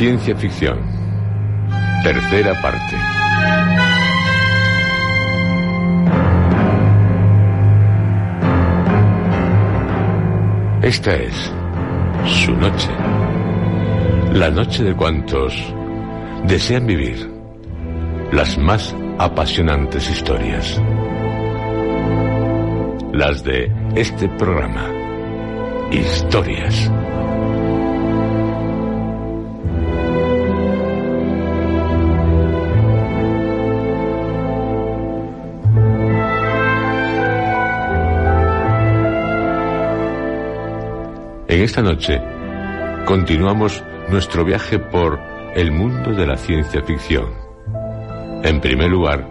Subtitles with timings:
[0.00, 0.78] ciencia ficción.
[2.02, 2.96] Tercera parte.
[10.80, 11.52] Esta es
[12.24, 12.88] su noche.
[14.32, 15.52] La noche de cuantos
[16.46, 17.30] desean vivir
[18.32, 20.80] las más apasionantes historias.
[23.12, 24.86] Las de este programa.
[25.90, 26.90] Historias.
[41.50, 42.22] En esta noche
[43.06, 45.18] continuamos nuestro viaje por
[45.56, 47.26] el mundo de la ciencia ficción.
[48.44, 49.26] En primer lugar,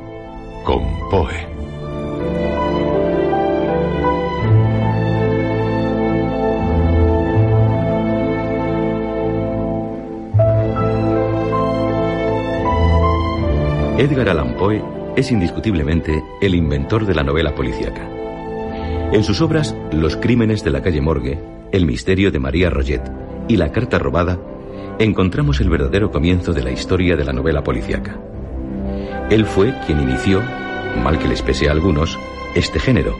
[0.66, 1.48] con Poe.
[13.98, 14.84] Edgar Allan Poe
[15.16, 18.06] es indiscutiblemente el inventor de la novela policíaca.
[19.14, 23.04] En sus obras Los crímenes de la calle Morgue, El misterio de María Roget
[23.48, 24.40] y La carta robada,
[24.98, 28.20] encontramos el verdadero comienzo de la historia de la novela policíaca.
[29.30, 30.42] Él fue quien inició,
[31.04, 32.18] mal que les pese a algunos,
[32.56, 33.16] este género,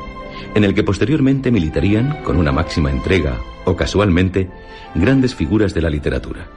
[0.56, 4.50] en el que posteriormente militarían, con una máxima entrega o casualmente,
[4.96, 6.48] grandes figuras de la literatura.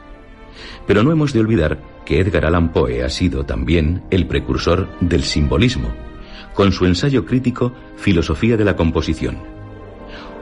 [0.86, 5.25] Pero no hemos de olvidar que Edgar Allan Poe ha sido también el precursor del
[5.25, 5.91] simbolismo,
[6.54, 9.62] con su ensayo crítico Filosofía de la Composición.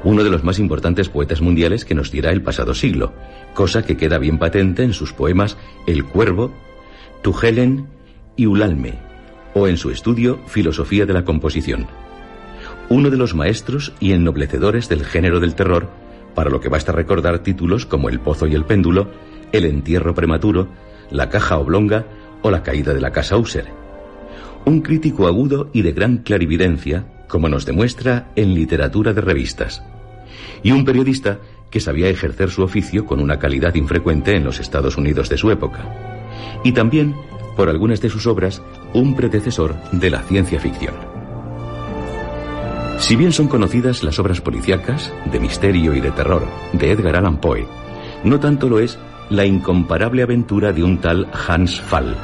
[0.02, 3.12] Uno de los más importantes poetas mundiales que nos diera el pasado siglo,
[3.54, 6.52] cosa que queda bien patente en sus poemas El Cuervo,
[7.22, 7.86] Tu Helen
[8.34, 8.98] y Ulalme,
[9.54, 11.86] o en su estudio Filosofía de la Composición.
[12.88, 15.90] Uno de los maestros y ennoblecedores del género del terror,
[16.34, 19.08] para lo que basta recordar títulos como El Pozo y el Péndulo,
[19.52, 20.68] El Entierro Prematuro,
[21.10, 22.06] La Caja Oblonga
[22.40, 23.66] o La Caída de la Casa User.
[24.64, 29.82] Un crítico agudo y de gran clarividencia, como nos demuestra en literatura de revistas.
[30.62, 31.38] Y un periodista
[31.70, 35.50] que sabía ejercer su oficio con una calidad infrecuente en los Estados Unidos de su
[35.50, 35.84] época.
[36.64, 37.14] Y también,
[37.56, 38.60] por algunas de sus obras,
[38.92, 40.94] un predecesor de la ciencia ficción.
[42.98, 47.40] Si bien son conocidas las obras policíacas, de misterio y de terror, de Edgar Allan
[47.40, 47.66] Poe,
[48.24, 48.98] no tanto lo es
[49.30, 52.14] la incomparable aventura de un tal Hans Fall,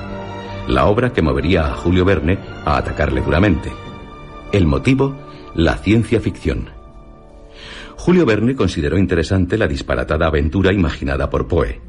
[0.69, 3.86] la obra que movería a Julio Verne a atacarle duramente.
[4.53, 5.17] El motivo,
[5.55, 6.71] la ciencia ficción.
[7.97, 11.81] Julio Verne consideró interesante la disparatada aventura imaginada por Poe.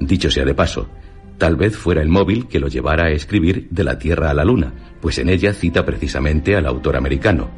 [0.00, 0.88] Dicho sea de paso,
[1.36, 4.44] tal vez fuera el móvil que lo llevara a escribir De la Tierra a la
[4.44, 4.72] Luna,
[5.02, 7.50] pues en ella cita precisamente al autor americano.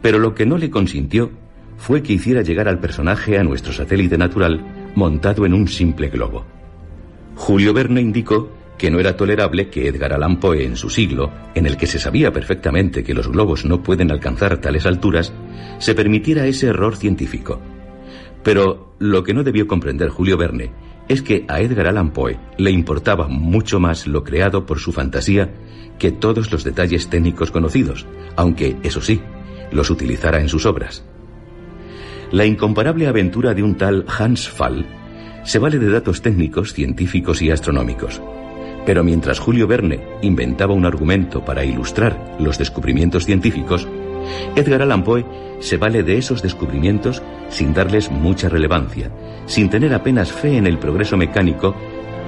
[0.00, 1.32] Pero lo que no le consintió
[1.76, 6.44] fue que hiciera llegar al personaje a nuestro satélite natural montado en un simple globo.
[7.34, 8.48] Julio Verne indicó
[8.78, 11.98] que no era tolerable que Edgar Allan Poe en su siglo, en el que se
[11.98, 15.32] sabía perfectamente que los globos no pueden alcanzar tales alturas,
[15.78, 17.60] se permitiera ese error científico.
[18.42, 20.72] Pero lo que no debió comprender Julio Verne
[21.08, 25.52] es que a Edgar Allan Poe le importaba mucho más lo creado por su fantasía
[25.98, 28.06] que todos los detalles técnicos conocidos,
[28.36, 29.20] aunque, eso sí,
[29.70, 31.04] los utilizara en sus obras.
[32.32, 34.86] La incomparable aventura de un tal Hans Fall
[35.44, 38.20] Se vale de datos técnicos, científicos y astronómicos.
[38.86, 43.88] Pero mientras Julio Verne inventaba un argumento para ilustrar los descubrimientos científicos,
[44.56, 45.24] Edgar Allan Poe
[45.60, 49.10] se vale de esos descubrimientos sin darles mucha relevancia,
[49.46, 51.74] sin tener apenas fe en el progreso mecánico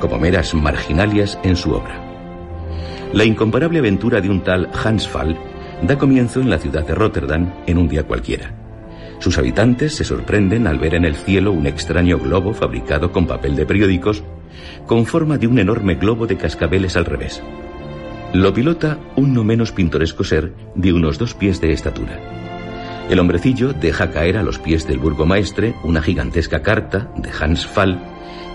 [0.00, 2.02] como meras marginalias en su obra.
[3.12, 5.36] La incomparable aventura de un tal Hans Fall
[5.82, 8.52] da comienzo en la ciudad de Rotterdam en un día cualquiera.
[9.18, 13.56] Sus habitantes se sorprenden al ver en el cielo un extraño globo fabricado con papel
[13.56, 14.22] de periódicos
[14.86, 17.42] con forma de un enorme globo de cascabeles al revés.
[18.32, 22.20] Lo pilota un no menos pintoresco ser de unos dos pies de estatura.
[23.08, 28.00] El hombrecillo deja caer a los pies del burgomaestre una gigantesca carta de Hans Fall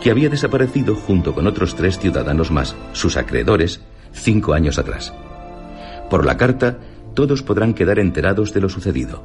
[0.01, 3.81] que había desaparecido junto con otros tres ciudadanos más, sus acreedores,
[4.11, 5.13] cinco años atrás.
[6.09, 6.79] Por la carta,
[7.13, 9.23] todos podrán quedar enterados de lo sucedido.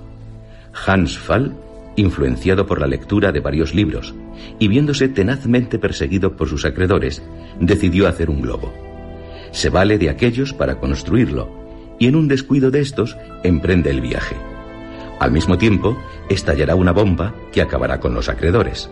[0.86, 1.56] Hans Fall,
[1.96, 4.14] influenciado por la lectura de varios libros
[4.58, 7.22] y viéndose tenazmente perseguido por sus acreedores,
[7.58, 8.72] decidió hacer un globo.
[9.50, 11.50] Se vale de aquellos para construirlo
[11.98, 14.36] y en un descuido de estos emprende el viaje.
[15.18, 15.96] Al mismo tiempo,
[16.28, 18.90] estallará una bomba que acabará con los acreedores.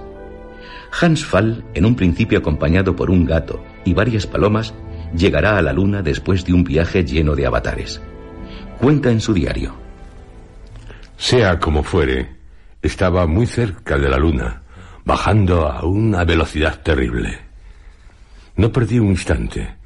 [1.01, 4.73] Hans Fall, en un principio acompañado por un gato y varias palomas,
[5.15, 8.01] llegará a la luna después de un viaje lleno de avatares.
[8.79, 9.75] Cuenta en su diario.
[11.17, 12.29] Sea como fuere,
[12.85, 14.63] estaba muy cerca de la luna,
[15.07, 17.39] bajando a una velocidad terrible.
[18.57, 19.77] No perdí un instante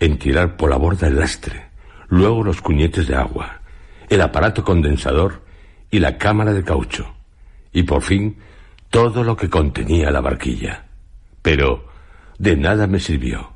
[0.00, 1.68] en tirar por la borda el lastre,
[2.08, 3.60] luego los cuñetes de agua,
[4.08, 5.44] el aparato condensador
[5.88, 7.14] y la cámara de caucho,
[7.72, 8.38] y por fin
[8.90, 10.86] todo lo que contenía la barquilla.
[11.42, 11.86] Pero
[12.38, 13.52] de nada me sirvió.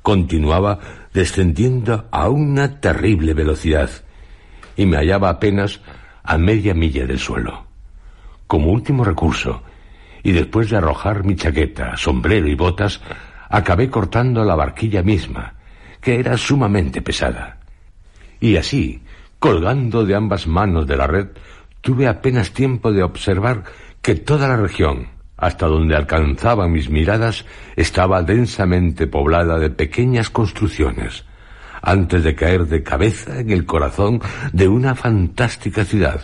[0.00, 0.78] Continuaba
[1.12, 3.90] descendiendo a una terrible velocidad
[4.76, 5.80] y me hallaba apenas
[6.24, 7.71] a media milla del suelo.
[8.52, 9.62] Como último recurso,
[10.22, 13.00] y después de arrojar mi chaqueta, sombrero y botas,
[13.48, 15.54] acabé cortando la barquilla misma,
[16.02, 17.60] que era sumamente pesada.
[18.40, 19.00] Y así,
[19.38, 21.28] colgando de ambas manos de la red,
[21.80, 23.64] tuve apenas tiempo de observar
[24.02, 25.08] que toda la región,
[25.38, 31.24] hasta donde alcanzaban mis miradas, estaba densamente poblada de pequeñas construcciones,
[31.80, 34.20] antes de caer de cabeza en el corazón
[34.52, 36.20] de una fantástica ciudad,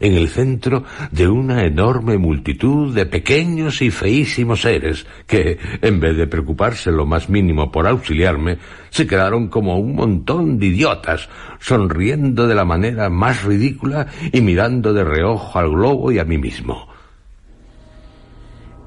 [0.00, 6.16] en el centro de una enorme multitud de pequeños y feísimos seres que, en vez
[6.16, 8.58] de preocuparse lo más mínimo por auxiliarme,
[8.88, 11.28] se quedaron como un montón de idiotas,
[11.60, 16.38] sonriendo de la manera más ridícula y mirando de reojo al globo y a mí
[16.38, 16.88] mismo.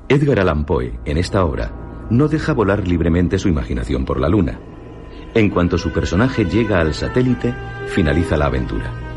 [0.10, 1.72] Edgar Allan Poe, en esta obra,
[2.10, 4.60] no deja volar libremente su imaginación por la luna.
[5.34, 7.54] En cuanto su personaje llega al satélite,
[7.88, 9.13] finaliza la aventura.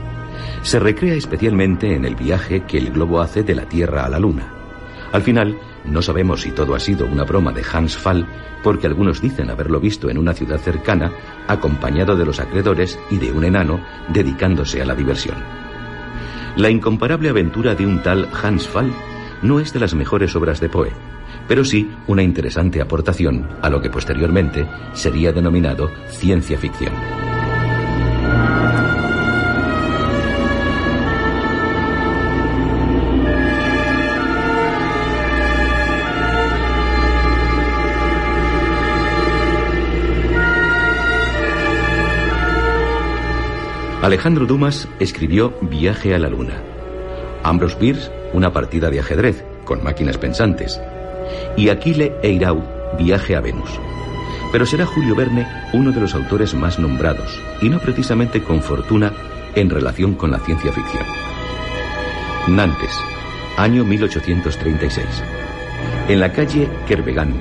[0.67, 4.19] Se recrea especialmente en el viaje que el globo hace de la Tierra a la
[4.19, 4.53] Luna.
[5.13, 8.27] Al final, no sabemos si todo ha sido una broma de Hans Fall,
[8.65, 11.13] porque algunos dicen haberlo visto en una ciudad cercana,
[11.47, 13.79] acompañado de los acreedores y de un enano
[14.09, 15.37] dedicándose a la diversión.
[16.57, 18.93] La incomparable aventura de un tal Hans Fall
[19.43, 20.91] no es de las mejores obras de Poe,
[21.47, 27.26] pero sí una interesante aportación a lo que posteriormente sería denominado ciencia ficción.
[44.07, 46.63] Alejandro Dumas escribió Viaje a la Luna.
[47.43, 50.81] Ambrose Bierce, una partida de ajedrez con máquinas pensantes.
[51.57, 52.63] Y Aquile Eirau,
[52.97, 53.69] Viaje a Venus.
[54.53, 59.13] Pero será Julio Verne uno de los autores más nombrados, y no precisamente con fortuna
[59.57, 61.03] en relación con la ciencia ficción.
[62.47, 62.97] Nantes,
[63.57, 65.05] año 1836.
[66.07, 67.35] En la calle Kerbegan,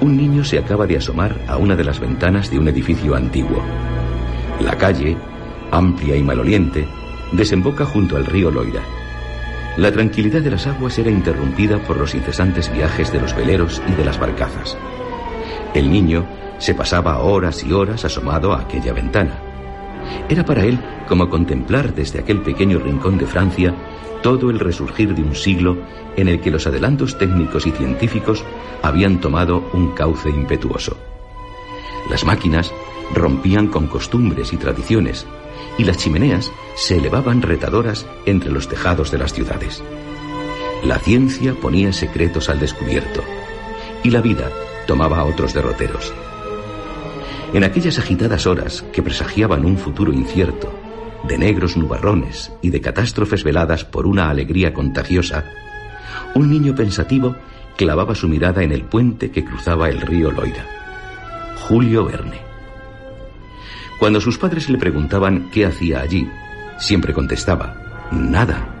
[0.00, 3.62] un niño se acaba de asomar a una de las ventanas de un edificio antiguo.
[4.60, 5.16] La calle,
[5.70, 6.86] amplia y maloliente,
[7.32, 8.82] desemboca junto al río Loira.
[9.76, 13.92] La tranquilidad de las aguas era interrumpida por los incesantes viajes de los veleros y
[13.92, 14.76] de las barcazas.
[15.74, 16.26] El niño
[16.58, 19.38] se pasaba horas y horas asomado a aquella ventana.
[20.28, 23.74] Era para él como contemplar desde aquel pequeño rincón de Francia
[24.22, 25.78] todo el resurgir de un siglo
[26.16, 28.44] en el que los adelantos técnicos y científicos
[28.82, 30.96] habían tomado un cauce impetuoso.
[32.10, 32.72] Las máquinas
[33.14, 35.26] rompían con costumbres y tradiciones,
[35.78, 39.82] y las chimeneas se elevaban retadoras entre los tejados de las ciudades.
[40.84, 43.22] La ciencia ponía secretos al descubierto,
[44.02, 44.50] y la vida
[44.86, 46.12] tomaba otros derroteros.
[47.52, 50.72] En aquellas agitadas horas que presagiaban un futuro incierto,
[51.24, 55.44] de negros nubarrones y de catástrofes veladas por una alegría contagiosa,
[56.34, 57.36] un niño pensativo
[57.76, 60.64] clavaba su mirada en el puente que cruzaba el río Loira.
[61.68, 62.49] Julio Verne.
[64.00, 66.26] Cuando sus padres le preguntaban qué hacía allí,
[66.78, 68.74] siempre contestaba, nada.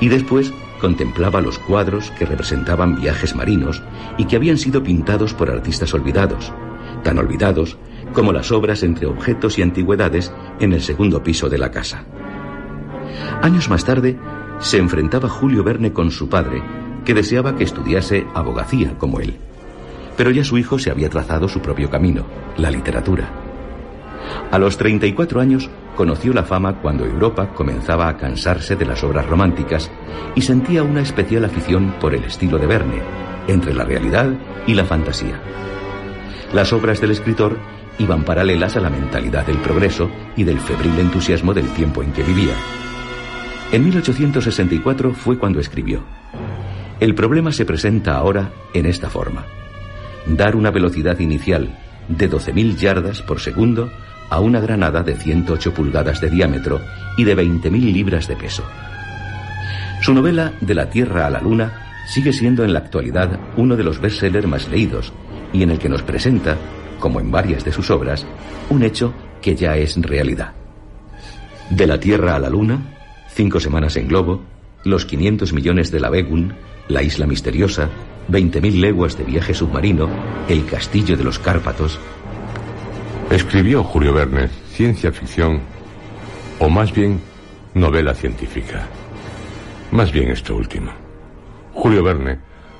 [0.00, 3.82] Y después contemplaba los cuadros que representaban viajes marinos
[4.16, 6.52] y que habían sido pintados por artistas olvidados,
[7.02, 7.78] tan olvidados
[8.12, 12.04] como las obras entre objetos y antigüedades en el segundo piso de la casa.
[13.42, 14.16] Años más tarde,
[14.60, 16.62] se enfrentaba Julio Verne con su padre,
[17.04, 19.36] que deseaba que estudiase abogacía como él.
[20.16, 22.24] Pero ya su hijo se había trazado su propio camino,
[22.56, 23.47] la literatura.
[24.50, 29.26] A los 34 años conoció la fama cuando Europa comenzaba a cansarse de las obras
[29.26, 29.90] románticas
[30.34, 33.02] y sentía una especial afición por el estilo de Verne,
[33.46, 34.32] entre la realidad
[34.66, 35.38] y la fantasía.
[36.54, 37.58] Las obras del escritor
[37.98, 42.22] iban paralelas a la mentalidad del progreso y del febril entusiasmo del tiempo en que
[42.22, 42.54] vivía.
[43.70, 46.04] En 1864 fue cuando escribió.
[47.00, 49.44] El problema se presenta ahora en esta forma.
[50.26, 51.78] Dar una velocidad inicial
[52.08, 53.90] de 12.000 yardas por segundo
[54.30, 56.80] a una granada de 108 pulgadas de diámetro
[57.16, 58.64] y de 20.000 libras de peso.
[60.00, 63.84] Su novela De la Tierra a la Luna sigue siendo en la actualidad uno de
[63.84, 65.12] los bestsellers más leídos
[65.52, 66.56] y en el que nos presenta,
[66.98, 68.26] como en varias de sus obras,
[68.70, 70.52] un hecho que ya es realidad.
[71.70, 72.94] De la Tierra a la Luna,
[73.38, 74.42] Cinco semanas en globo,
[74.84, 76.54] Los 500 millones de la Begun,
[76.88, 77.88] La isla misteriosa,
[78.30, 80.08] 20.000 leguas de viaje submarino,
[80.48, 82.00] El castillo de los Cárpatos.
[83.30, 85.60] Escribió Julio Verne ciencia ficción,
[86.60, 87.20] o más bien
[87.74, 88.86] novela científica.
[89.90, 90.90] Más bien esto último.
[91.74, 92.38] Julio Verne,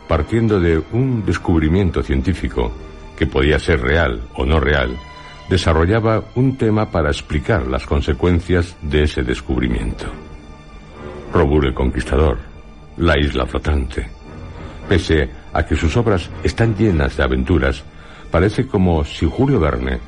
[0.09, 2.73] partiendo de un descubrimiento científico
[3.19, 4.97] que podía ser real o no real,
[5.51, 10.07] desarrollaba un tema para explicar las consecuencias de ese descubrimiento.
[11.31, 12.39] Robur el Conquistador,
[12.97, 14.09] La Isla Flotante.
[14.89, 17.85] Pese a que sus obras están llenas de aventuras,
[18.31, 20.01] parece como si Julio Verne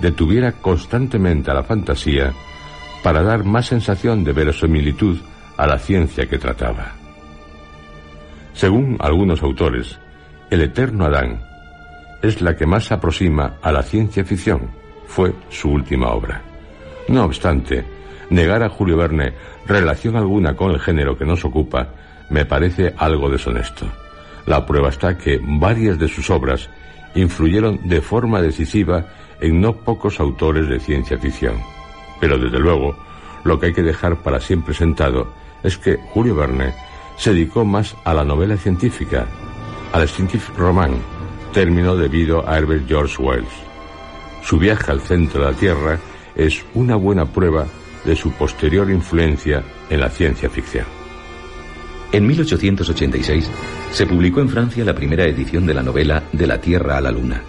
[0.00, 2.32] detuviera constantemente a la fantasía
[3.02, 5.18] para dar más sensación de verosimilitud
[5.56, 6.92] a la ciencia que trataba.
[8.52, 9.98] Según algunos autores,
[10.50, 11.40] El Eterno Adán
[12.22, 14.70] es la que más se aproxima a la ciencia ficción.
[15.06, 16.42] Fue su última obra.
[17.08, 17.84] No obstante,
[18.30, 19.34] negar a Julio Verne
[19.66, 21.88] relación alguna con el género que nos ocupa
[22.30, 23.86] me parece algo deshonesto.
[24.46, 26.68] La prueba está que varias de sus obras
[27.14, 29.06] influyeron de forma decisiva
[29.40, 31.56] en no pocos autores de ciencia ficción.
[32.20, 32.96] Pero desde luego,
[33.44, 36.74] lo que hay que dejar para siempre sentado es que Julio Verne
[37.16, 39.26] se dedicó más a la novela científica,
[39.92, 40.94] al scientific roman,
[41.52, 43.48] término debido a Herbert George Wells.
[44.42, 45.98] Su viaje al centro de la Tierra
[46.34, 47.66] es una buena prueba
[48.04, 50.86] de su posterior influencia en la ciencia ficción.
[52.12, 53.50] En 1886
[53.90, 57.10] se publicó en Francia la primera edición de la novela De la Tierra a la
[57.10, 57.42] Luna.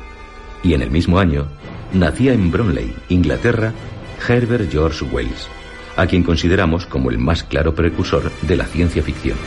[0.63, 1.47] Y en el mismo año
[1.93, 3.73] nacía en Bromley, Inglaterra,
[4.27, 5.47] Herbert George Wells,
[5.95, 9.37] a quien consideramos como el más claro precursor de la ciencia ficción.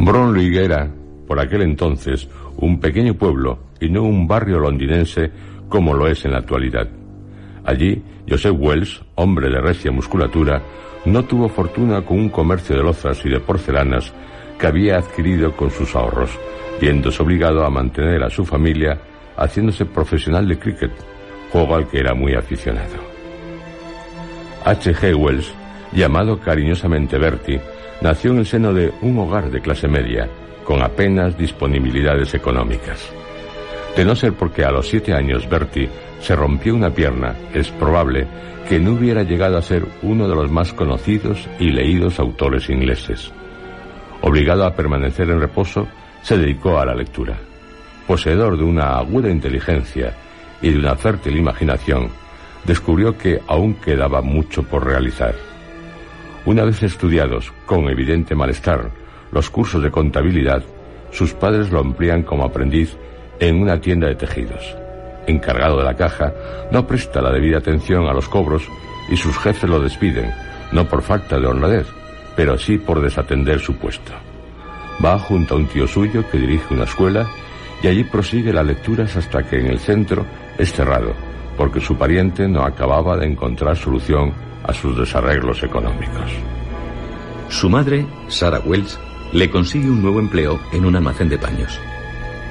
[0.00, 0.90] Bromley era,
[1.26, 5.30] por aquel entonces, un pequeño pueblo y no un barrio londinense
[5.72, 6.86] como lo es en la actualidad.
[7.64, 10.62] Allí, Joseph Wells, hombre de recia musculatura,
[11.06, 14.12] no tuvo fortuna con un comercio de lozas y de porcelanas
[14.58, 16.38] que había adquirido con sus ahorros,
[16.78, 19.00] viéndose obligado a mantener a su familia
[19.38, 20.92] haciéndose profesional de cricket,
[21.50, 22.96] juego al que era muy aficionado.
[24.66, 24.94] H.
[24.94, 25.16] G.
[25.16, 25.54] Wells,
[25.94, 27.62] llamado cariñosamente Bertie,
[28.02, 30.28] nació en el seno de un hogar de clase media,
[30.64, 33.10] con apenas disponibilidades económicas.
[33.96, 38.26] De no ser porque a los siete años Bertie se rompió una pierna, es probable
[38.68, 43.30] que no hubiera llegado a ser uno de los más conocidos y leídos autores ingleses.
[44.22, 45.88] Obligado a permanecer en reposo,
[46.22, 47.36] se dedicó a la lectura.
[48.06, 50.14] Poseedor de una aguda inteligencia
[50.62, 52.08] y de una fértil imaginación,
[52.64, 55.34] descubrió que aún quedaba mucho por realizar.
[56.46, 58.90] Una vez estudiados, con evidente malestar,
[59.32, 60.62] los cursos de contabilidad,
[61.10, 62.96] sus padres lo emplean como aprendiz
[63.48, 64.76] en una tienda de tejidos.
[65.26, 66.32] Encargado de la caja,
[66.70, 68.62] no presta la debida atención a los cobros
[69.10, 70.32] y sus jefes lo despiden,
[70.70, 71.88] no por falta de honradez,
[72.36, 74.12] pero sí por desatender su puesto.
[75.04, 77.26] Va junto a un tío suyo que dirige una escuela
[77.82, 80.24] y allí prosigue las lecturas hasta que en el centro
[80.56, 81.12] es cerrado,
[81.56, 84.32] porque su pariente no acababa de encontrar solución
[84.62, 86.30] a sus desarreglos económicos.
[87.48, 89.00] Su madre, Sarah Wells,
[89.32, 91.80] le consigue un nuevo empleo en un almacén de paños.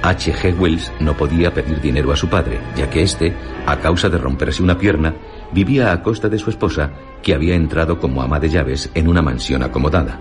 [0.02, 0.32] H.
[0.32, 0.58] G.
[0.58, 3.32] Wells no podía pedir dinero a su padre, ya que éste,
[3.66, 5.14] a causa de romperse una pierna,
[5.52, 6.90] vivía a costa de su esposa,
[7.22, 10.18] que había entrado como ama de llaves en una mansión acomodada.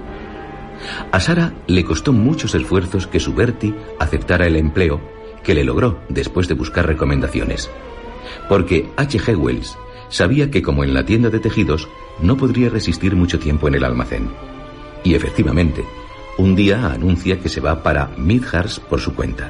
[1.12, 5.02] A Sara le costó muchos esfuerzos que su Bertie aceptara el empleo,
[5.44, 7.70] que le logró después de buscar recomendaciones.
[8.48, 9.20] Porque H.
[9.20, 9.36] G.
[9.36, 9.78] Wells
[10.10, 11.90] sabía que como en la tienda de tejidos,
[12.22, 14.30] no podría resistir mucho tiempo en el almacén.
[15.04, 15.84] Y efectivamente,
[16.38, 19.50] un día anuncia que se va para Midhurst por su cuenta.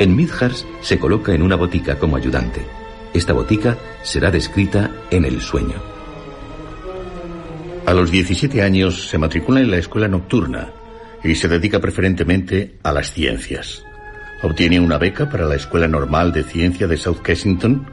[0.00, 2.64] En Midhurst se coloca en una botica como ayudante.
[3.12, 5.74] Esta botica será descrita en El sueño.
[7.84, 10.72] A los 17 años se matricula en la escuela nocturna
[11.22, 13.84] y se dedica preferentemente a las ciencias.
[14.42, 17.86] Obtiene una beca para la Escuela Normal de Ciencia de South Kensington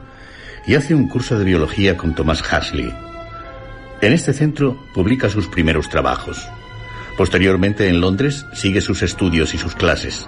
[0.66, 2.90] y hace un curso de biología con Thomas Hasley.
[4.00, 6.48] En este centro publica sus primeros trabajos.
[7.18, 10.26] Posteriormente en Londres sigue sus estudios y sus clases.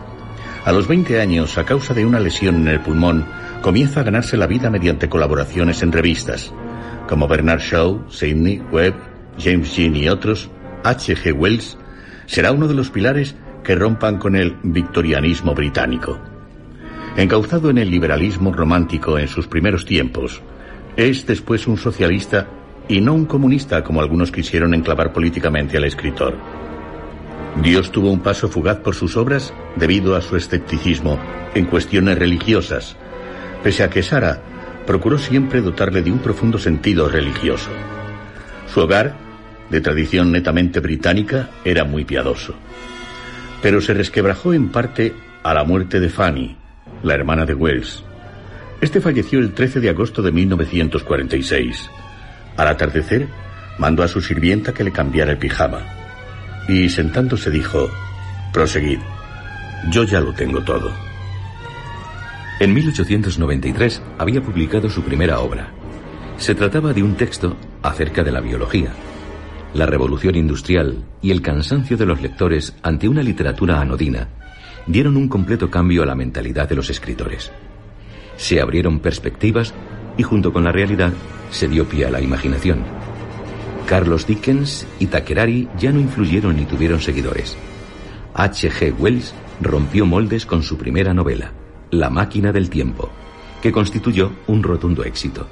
[0.64, 3.26] A los 20 años, a causa de una lesión en el pulmón,
[3.62, 6.52] comienza a ganarse la vida mediante colaboraciones en revistas,
[7.08, 8.94] como Bernard Shaw, Sidney, Webb,
[9.38, 10.50] James Jean y otros,
[10.84, 11.16] H.
[11.16, 11.32] G.
[11.34, 11.78] Wells
[12.26, 16.20] será uno de los pilares que rompan con el victorianismo británico.
[17.16, 20.42] Encauzado en el liberalismo romántico en sus primeros tiempos,
[20.96, 22.48] es después un socialista
[22.86, 26.36] y no un comunista como algunos quisieron enclavar políticamente al escritor.
[27.56, 31.18] Dios tuvo un paso fugaz por sus obras debido a su escepticismo
[31.54, 32.96] en cuestiones religiosas,
[33.62, 34.40] pese a que Sara
[34.86, 37.70] procuró siempre dotarle de un profundo sentido religioso.
[38.72, 39.14] Su hogar,
[39.68, 42.54] de tradición netamente británica, era muy piadoso.
[43.62, 46.56] Pero se resquebrajó en parte a la muerte de Fanny,
[47.02, 48.04] la hermana de Wells.
[48.80, 51.90] Este falleció el 13 de agosto de 1946.
[52.56, 53.28] Al atardecer,
[53.78, 55.99] mandó a su sirvienta que le cambiara el pijama.
[56.68, 57.88] Y sentándose dijo,
[58.52, 59.00] proseguid,
[59.90, 60.92] yo ya lo tengo todo.
[62.60, 65.72] En 1893 había publicado su primera obra.
[66.36, 68.92] Se trataba de un texto acerca de la biología,
[69.72, 74.28] la revolución industrial y el cansancio de los lectores ante una literatura anodina
[74.86, 77.52] dieron un completo cambio a la mentalidad de los escritores.
[78.36, 79.72] Se abrieron perspectivas
[80.16, 81.12] y junto con la realidad
[81.50, 82.84] se dio pie a la imaginación.
[83.90, 87.56] Carlos Dickens y Takerari ya no influyeron ni tuvieron seguidores.
[88.34, 88.70] H.
[88.70, 88.94] G.
[88.96, 91.50] Wells rompió moldes con su primera novela,
[91.90, 93.10] La máquina del tiempo,
[93.60, 95.48] que constituyó un rotundo éxito.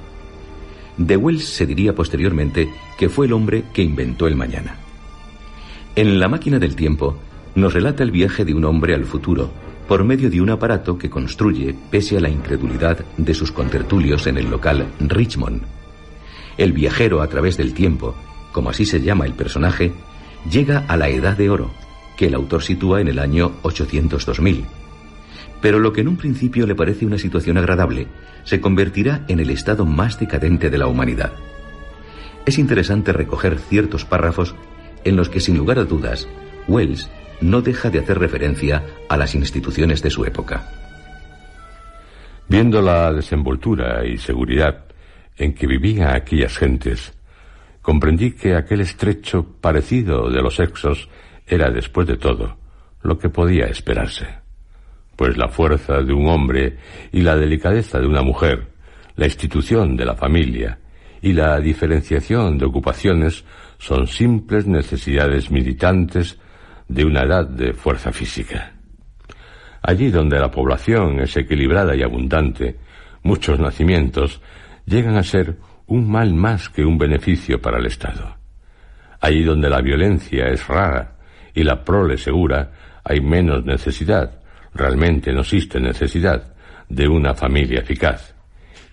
[0.95, 4.77] De Wells se diría posteriormente que fue el hombre que inventó el mañana.
[5.97, 7.17] En La máquina del tiempo
[7.55, 9.51] nos relata el viaje de un hombre al futuro
[9.85, 14.37] por medio de un aparato que construye pese a la incredulidad de sus contertulios en
[14.37, 15.63] el local Richmond.
[16.57, 18.15] El viajero a través del tiempo,
[18.59, 19.93] como así se llama el personaje,
[20.51, 21.71] llega a la Edad de Oro,
[22.17, 24.65] que el autor sitúa en el año 800-2000.
[25.61, 28.07] Pero lo que en un principio le parece una situación agradable,
[28.43, 31.31] se convertirá en el estado más decadente de la humanidad.
[32.45, 34.53] Es interesante recoger ciertos párrafos
[35.05, 36.27] en los que, sin lugar a dudas,
[36.67, 40.69] Wells no deja de hacer referencia a las instituciones de su época.
[42.49, 44.83] Viendo la desenvoltura y seguridad
[45.37, 47.13] en que vivían aquellas gentes,
[47.89, 51.09] comprendí que aquel estrecho parecido de los sexos
[51.47, 52.55] era, después de todo,
[53.01, 54.27] lo que podía esperarse.
[55.15, 56.77] Pues la fuerza de un hombre
[57.11, 58.67] y la delicadeza de una mujer,
[59.15, 60.77] la institución de la familia
[61.23, 63.43] y la diferenciación de ocupaciones
[63.79, 66.37] son simples necesidades militantes
[66.87, 68.71] de una edad de fuerza física.
[69.81, 72.75] Allí donde la población es equilibrada y abundante,
[73.23, 74.41] muchos nacimientos
[74.85, 75.57] llegan a ser
[75.89, 78.37] un mal más que un beneficio para el Estado.
[79.19, 81.17] Allí donde la violencia es rara
[81.53, 82.71] y la prole segura,
[83.03, 84.39] hay menos necesidad,
[84.73, 86.53] realmente no existe necesidad,
[86.87, 88.35] de una familia eficaz.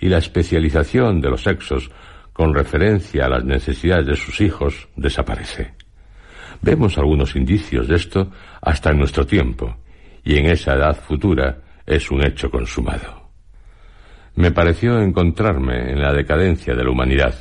[0.00, 1.90] Y la especialización de los sexos
[2.32, 5.74] con referencia a las necesidades de sus hijos desaparece.
[6.62, 8.30] Vemos algunos indicios de esto
[8.60, 9.76] hasta en nuestro tiempo,
[10.24, 13.15] y en esa edad futura es un hecho consumado.
[14.36, 17.34] Me pareció encontrarme en la decadencia de la humanidad.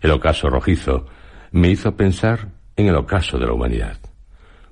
[0.00, 1.06] El ocaso rojizo
[1.52, 3.98] me hizo pensar en el ocaso de la humanidad.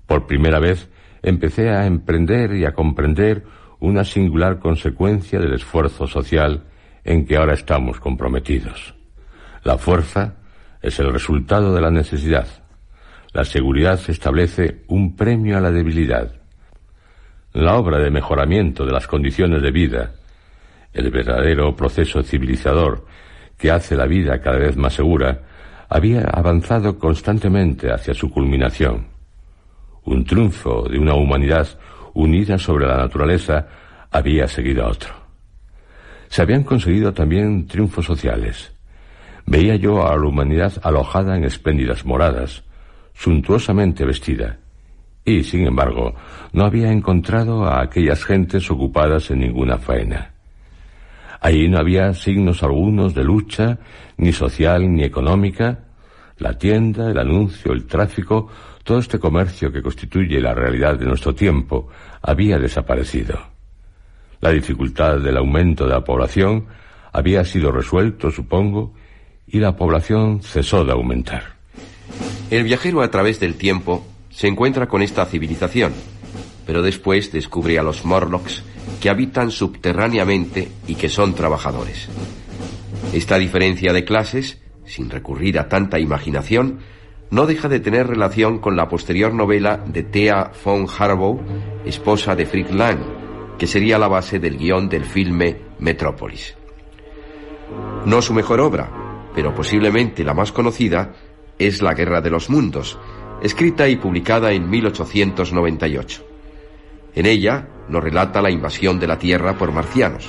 [0.06, 0.88] Por primera vez
[1.22, 3.44] empecé a emprender y a comprender
[3.80, 6.64] una singular consecuencia del esfuerzo social
[7.02, 8.94] en que ahora estamos comprometidos.
[9.62, 10.36] La fuerza
[10.82, 12.46] es el resultado de la necesidad,
[13.34, 16.36] la seguridad establece un premio a la debilidad.
[17.52, 20.12] La obra de mejoramiento de las condiciones de vida,
[20.94, 23.04] el verdadero proceso civilizador
[23.58, 25.42] que hace la vida cada vez más segura,
[25.88, 29.12] había avanzado constantemente hacia su culminación.
[30.06, 31.66] un triunfo de una humanidad
[32.12, 33.66] unida sobre la naturaleza,
[34.10, 35.14] había seguido a otro.
[36.28, 38.72] Se habían conseguido también triunfos sociales.
[39.46, 42.64] Veía yo a la humanidad alojada en espléndidas moradas,
[43.14, 44.58] suntuosamente vestida,
[45.24, 46.14] y, sin embargo,
[46.52, 50.33] no había encontrado a aquellas gentes ocupadas en ninguna faena.
[51.44, 53.78] Allí no había signos algunos de lucha,
[54.16, 55.80] ni social ni económica.
[56.38, 58.48] La tienda, el anuncio, el tráfico,
[58.82, 61.88] todo este comercio que constituye la realidad de nuestro tiempo,
[62.22, 63.38] había desaparecido.
[64.40, 66.64] La dificultad del aumento de la población
[67.12, 68.94] había sido resuelto, supongo,
[69.46, 71.56] y la población cesó de aumentar.
[72.50, 75.92] El viajero a través del tiempo se encuentra con esta civilización,
[76.66, 78.64] pero después descubre a los Morlocks
[79.00, 82.08] que habitan subterráneamente y que son trabajadores.
[83.12, 86.80] Esta diferencia de clases, sin recurrir a tanta imaginación,
[87.30, 91.40] no deja de tener relación con la posterior novela de Thea von Harbour,
[91.84, 93.00] esposa de Fritz Lang,
[93.58, 96.56] que sería la base del guion del filme Metrópolis.
[98.06, 98.90] No su mejor obra,
[99.34, 101.12] pero posiblemente la más conocida,
[101.58, 102.98] es La Guerra de los Mundos,
[103.42, 106.26] escrita y publicada en 1898.
[107.14, 110.28] En ella nos relata la invasión de la Tierra por marcianos.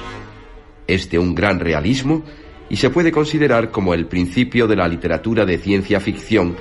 [0.87, 2.23] Es de un gran realismo
[2.69, 6.55] y se puede considerar como el principio de la literatura de ciencia ficción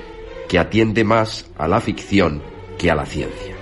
[0.47, 2.41] que atiende más a la ficción
[2.77, 3.55] que a la ciencia.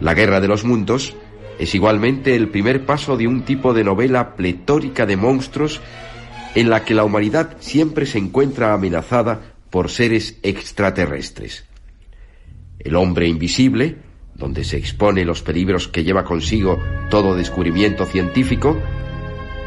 [0.00, 1.14] La Guerra de los Mundos
[1.58, 5.80] es igualmente el primer paso de un tipo de novela pletórica de monstruos
[6.54, 11.64] en la que la humanidad siempre se encuentra amenazada por seres extraterrestres.
[12.78, 13.96] El hombre invisible,
[14.38, 16.78] donde se expone los peligros que lleva consigo
[17.10, 18.80] todo descubrimiento científico,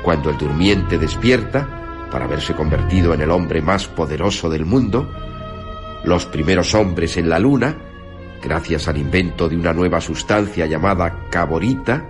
[0.02, 5.10] cuando el durmiente despierta, para haberse convertido en el hombre más poderoso del mundo,
[6.04, 7.78] los primeros hombres en la Luna,
[8.42, 12.10] gracias al invento de una nueva sustancia llamada caborita,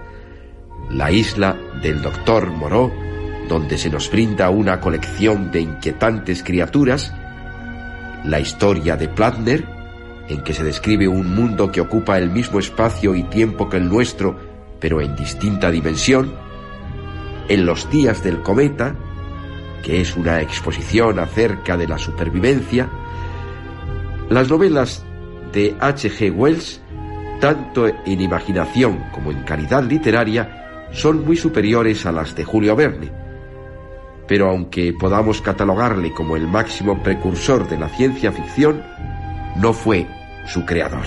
[0.90, 2.92] la isla del doctor Moreau,
[3.48, 7.14] donde se nos brinda una colección de inquietantes criaturas,
[8.24, 9.81] la historia de Platner,
[10.32, 13.90] en que se describe un mundo que ocupa el mismo espacio y tiempo que el
[13.90, 14.36] nuestro,
[14.80, 16.34] pero en distinta dimensión,
[17.50, 18.96] en los días del cometa,
[19.84, 22.90] que es una exposición acerca de la supervivencia,
[24.30, 25.04] las novelas
[25.52, 26.34] de H.G.
[26.34, 26.82] Wells,
[27.42, 33.12] tanto en imaginación como en calidad literaria, son muy superiores a las de Julio Verne.
[34.28, 38.82] Pero aunque podamos catalogarle como el máximo precursor de la ciencia ficción,
[39.58, 40.08] no fue
[40.48, 41.06] su creador.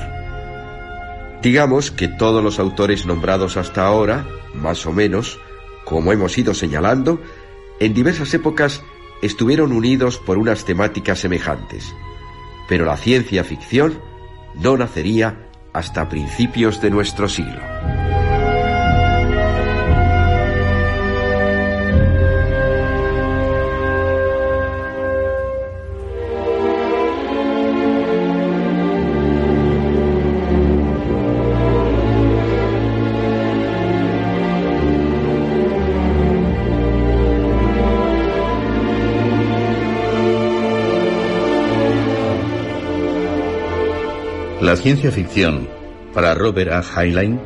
[1.42, 5.38] Digamos que todos los autores nombrados hasta ahora, más o menos,
[5.84, 7.20] como hemos ido señalando,
[7.80, 8.82] en diversas épocas
[9.22, 11.94] estuvieron unidos por unas temáticas semejantes
[12.68, 14.00] pero la ciencia ficción
[14.54, 17.60] no nacería hasta principios de nuestro siglo.
[44.64, 45.68] La ciencia ficción,
[46.14, 46.80] para Robert A.
[46.80, 47.38] Heinlein,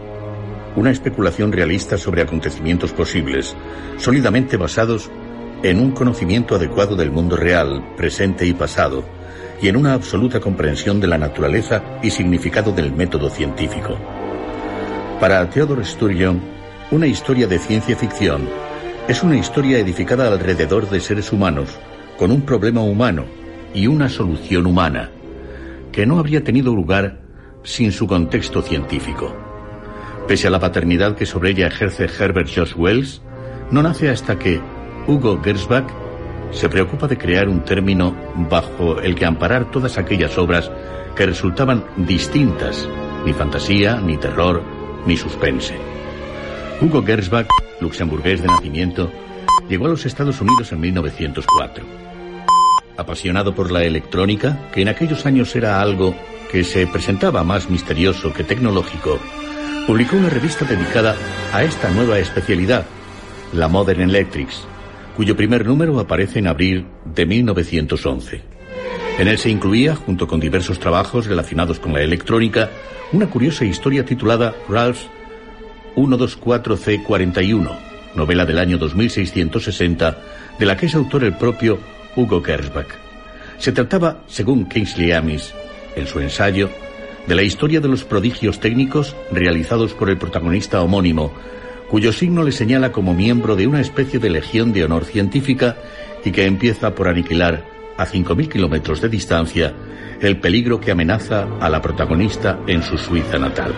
[0.76, 3.56] una especulación realista sobre acontecimientos posibles,
[3.96, 5.10] sólidamente basados
[5.64, 9.02] en un conocimiento adecuado del mundo real, presente y pasado,
[9.60, 13.98] y en una absoluta comprensión de la naturaleza y significado del método científico.
[15.18, 16.40] Para Theodore Sturgeon,
[16.92, 18.48] una historia de ciencia ficción
[19.08, 21.80] es una historia edificada alrededor de seres humanos,
[22.16, 23.24] con un problema humano
[23.74, 25.10] y una solución humana
[25.92, 27.20] que no habría tenido lugar
[27.62, 29.34] sin su contexto científico.
[30.26, 33.22] Pese a la paternidad que sobre ella ejerce Herbert George Wells,
[33.70, 34.60] no nace hasta que
[35.06, 35.88] Hugo Gersbach
[36.50, 38.14] se preocupa de crear un término
[38.50, 40.70] bajo el que amparar todas aquellas obras
[41.16, 42.88] que resultaban distintas,
[43.24, 44.62] ni fantasía, ni terror,
[45.06, 45.74] ni suspense.
[46.80, 47.48] Hugo Gersbach,
[47.80, 49.10] luxemburgués de nacimiento,
[49.68, 52.08] llegó a los Estados Unidos en 1904
[52.98, 56.14] apasionado por la electrónica, que en aquellos años era algo
[56.50, 59.18] que se presentaba más misterioso que tecnológico,
[59.86, 61.14] publicó una revista dedicada
[61.52, 62.84] a esta nueva especialidad,
[63.52, 64.66] la Modern Electrics,
[65.16, 68.42] cuyo primer número aparece en abril de 1911.
[69.18, 72.70] En él se incluía, junto con diversos trabajos relacionados con la electrónica,
[73.12, 75.02] una curiosa historia titulada Ralph
[75.94, 77.78] 124C41,
[78.16, 80.18] novela del año 2660,
[80.58, 81.78] de la que es autor el propio
[82.16, 82.88] Hugo Gersbach.
[83.58, 85.54] Se trataba, según Kingsley Amis,
[85.96, 86.70] en su ensayo,
[87.26, 91.32] de la historia de los prodigios técnicos realizados por el protagonista homónimo,
[91.88, 95.76] cuyo signo le señala como miembro de una especie de legión de honor científica
[96.24, 97.64] y que empieza por aniquilar
[97.96, 99.74] a 5.000 kilómetros de distancia
[100.20, 103.74] el peligro que amenaza a la protagonista en su Suiza natal.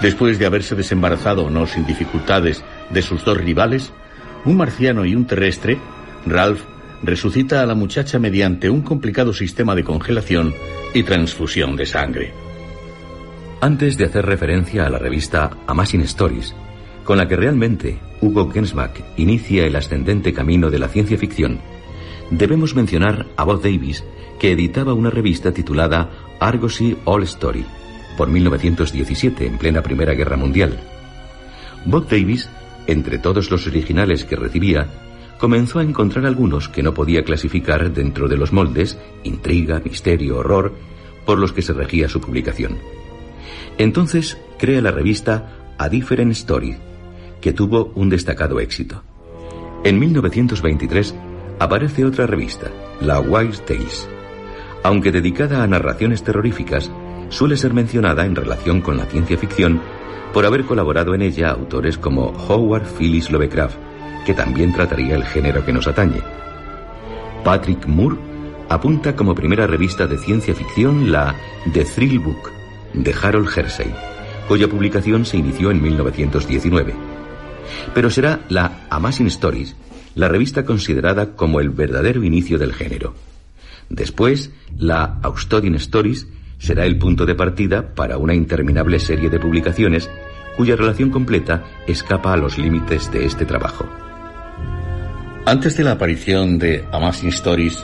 [0.00, 3.92] Después de haberse desembarazado no sin dificultades de sus dos rivales,
[4.44, 5.78] un marciano y un terrestre,
[6.24, 6.62] Ralph
[7.02, 10.54] resucita a la muchacha mediante un complicado sistema de congelación
[10.94, 12.32] y transfusión de sangre.
[13.60, 16.54] Antes de hacer referencia a la revista Amazing Stories,
[17.04, 21.58] con la que realmente Hugo Gensbach inicia el ascendente camino de la ciencia ficción,
[22.30, 24.04] debemos mencionar a Bob Davis,
[24.38, 27.64] que editaba una revista titulada Argosy All Story,
[28.16, 30.78] por 1917, en plena Primera Guerra Mundial.
[31.84, 32.48] Bob Davis,
[32.86, 34.88] entre todos los originales que recibía,
[35.38, 40.74] comenzó a encontrar algunos que no podía clasificar dentro de los moldes, intriga, misterio, horror,
[41.24, 42.78] por los que se regía su publicación.
[43.78, 46.76] Entonces crea la revista A Different Story,
[47.40, 49.02] que tuvo un destacado éxito.
[49.84, 51.14] En 1923
[51.60, 52.70] aparece otra revista,
[53.00, 54.08] la Wild Tales.
[54.82, 56.90] Aunque dedicada a narraciones terroríficas,
[57.28, 59.80] suele ser mencionada en relación con la ciencia ficción
[60.32, 63.87] por haber colaborado en ella autores como Howard Phillips Lovecraft,
[64.28, 66.20] que también trataría el género que nos atañe.
[67.42, 68.18] Patrick Moore
[68.68, 71.34] apunta como primera revista de ciencia ficción la
[71.72, 72.50] The Thrill Book
[72.92, 73.90] de Harold Hersey,
[74.46, 76.92] cuya publicación se inició en 1919.
[77.94, 79.74] Pero será la Amazing Stories
[80.14, 83.14] la revista considerada como el verdadero inicio del género.
[83.88, 86.26] Después, la Austodin Stories
[86.58, 90.10] será el punto de partida para una interminable serie de publicaciones
[90.58, 93.88] cuya relación completa escapa a los límites de este trabajo.
[95.48, 97.82] Antes de la aparición de Amazing Stories,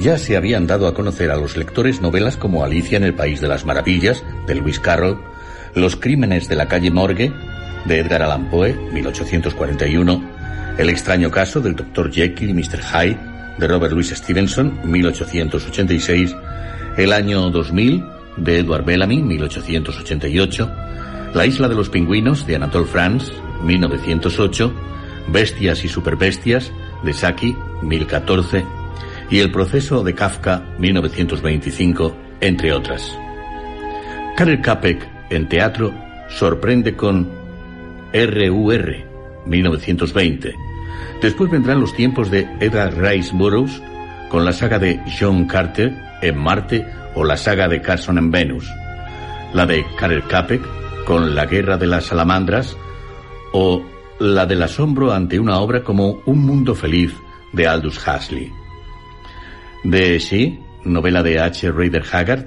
[0.00, 3.40] ya se habían dado a conocer a los lectores novelas como Alicia en el País
[3.40, 5.22] de las Maravillas, de Lewis Carroll,
[5.76, 7.32] Los Crímenes de la Calle Morgue,
[7.84, 10.30] de Edgar Allan Poe, 1841,
[10.78, 12.10] El extraño caso del Dr.
[12.10, 12.82] Jekyll y Mr.
[12.82, 13.18] Hyde,
[13.56, 16.34] de Robert Louis Stevenson, 1886,
[16.96, 18.04] El año 2000,
[18.36, 20.72] de Edward Bellamy, 1888,
[21.34, 24.95] La isla de los pingüinos, de Anatole France, 1908,
[25.28, 28.64] Bestias y superbestias, de Saki, 1014,
[29.30, 33.16] y El proceso de Kafka, 1925, entre otras.
[34.36, 35.92] Karel Capek, en teatro,
[36.28, 37.28] sorprende con
[38.12, 38.96] RUR,
[39.46, 40.54] 1920.
[41.22, 43.82] Después vendrán los tiempos de Edgar Rice Burroughs,
[44.28, 48.70] con la saga de John Carter, en Marte, o la saga de Carson en Venus.
[49.54, 50.62] La de Karel Capek,
[51.04, 52.76] con La guerra de las salamandras,
[53.52, 53.82] o
[54.18, 57.12] la del asombro ante una obra como Un mundo feliz
[57.52, 58.50] de Aldous Huxley.
[59.84, 61.70] De Sí, novela de H.
[61.70, 62.46] Rider Haggard,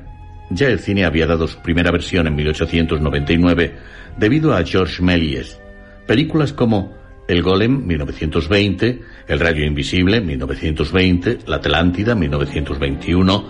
[0.49, 3.75] ya el cine había dado su primera versión en 1899
[4.17, 5.59] debido a George Méliès.
[6.07, 6.93] Películas como
[7.27, 13.45] El Golem, 1920, El Rayo Invisible, 1920, La Atlántida, 1921,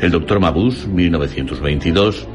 [0.00, 2.28] El Doctor Mabuse, 1922,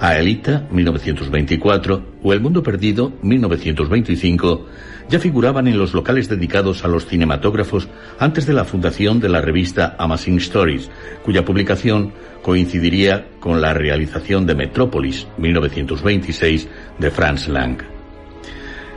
[0.00, 4.66] Aelita, 1924, o El Mundo Perdido, 1925,
[5.08, 9.40] ya figuraban en los locales dedicados a los cinematógrafos antes de la fundación de la
[9.40, 10.90] revista Amazing Stories,
[11.22, 17.78] cuya publicación coincidiría con la realización de Metrópolis, 1926, de Franz Lang.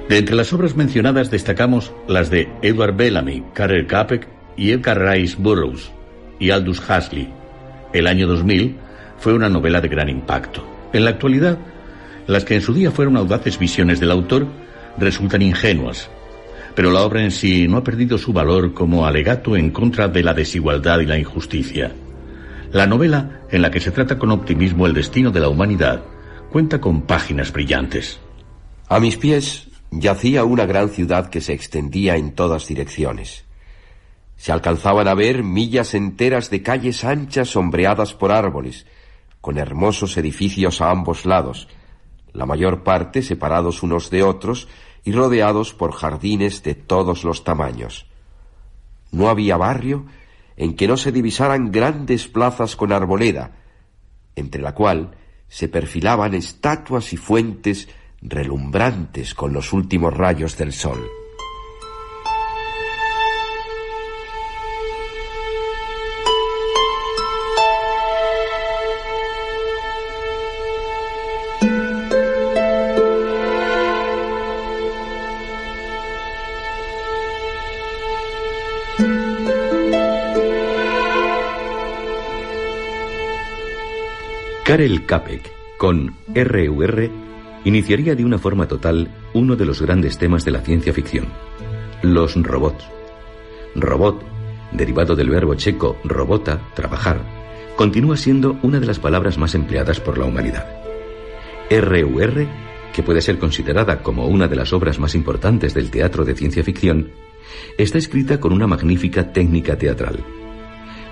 [0.09, 5.35] De entre las obras mencionadas destacamos las de Edward Bellamy, Karel Capek y Edgar Rice
[5.37, 5.91] Burroughs
[6.39, 7.29] y Aldous Huxley.
[7.93, 8.77] El año 2000
[9.17, 10.76] fue una novela de gran impacto.
[10.93, 11.57] En la actualidad,
[12.27, 14.47] las que en su día fueron audaces visiones del autor
[14.97, 16.09] resultan ingenuas,
[16.75, 20.23] pero la obra en sí no ha perdido su valor como alegato en contra de
[20.23, 21.91] la desigualdad y la injusticia.
[22.71, 26.03] La novela, en la que se trata con optimismo el destino de la humanidad,
[26.51, 28.19] cuenta con páginas brillantes.
[28.89, 33.45] A mis pies yacía una gran ciudad que se extendía en todas direcciones.
[34.35, 38.85] Se alcanzaban a ver millas enteras de calles anchas sombreadas por árboles,
[39.47, 41.69] con hermosos edificios a ambos lados,
[42.33, 44.67] la mayor parte separados unos de otros
[45.05, 48.07] y rodeados por jardines de todos los tamaños.
[49.09, 50.05] No había barrio
[50.57, 53.51] en que no se divisaran grandes plazas con arboleda,
[54.35, 55.11] entre la cual
[55.47, 57.87] se perfilaban estatuas y fuentes
[58.21, 61.09] relumbrantes con los últimos rayos del sol.
[84.77, 85.41] Karel Capek,
[85.79, 87.09] con RUR,
[87.65, 91.25] iniciaría de una forma total uno de los grandes temas de la ciencia ficción,
[92.03, 92.85] los robots.
[93.73, 94.21] Robot,
[94.73, 97.19] derivado del verbo checo robota, trabajar,
[97.75, 100.67] continúa siendo una de las palabras más empleadas por la humanidad.
[101.71, 102.45] RUR,
[102.93, 106.63] que puede ser considerada como una de las obras más importantes del teatro de ciencia
[106.63, 107.09] ficción,
[107.79, 110.23] está escrita con una magnífica técnica teatral.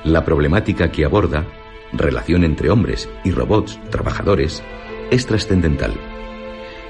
[0.03, 1.47] La problemática que aborda,
[1.93, 4.63] relación entre hombres y robots, trabajadores,
[5.11, 5.93] es trascendental.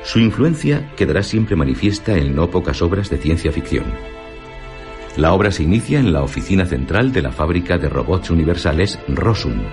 [0.03, 3.85] Su influencia quedará siempre manifiesta en no pocas obras de ciencia ficción.
[5.17, 9.63] La obra se inicia en la oficina central de la fábrica de robots universales Rosun.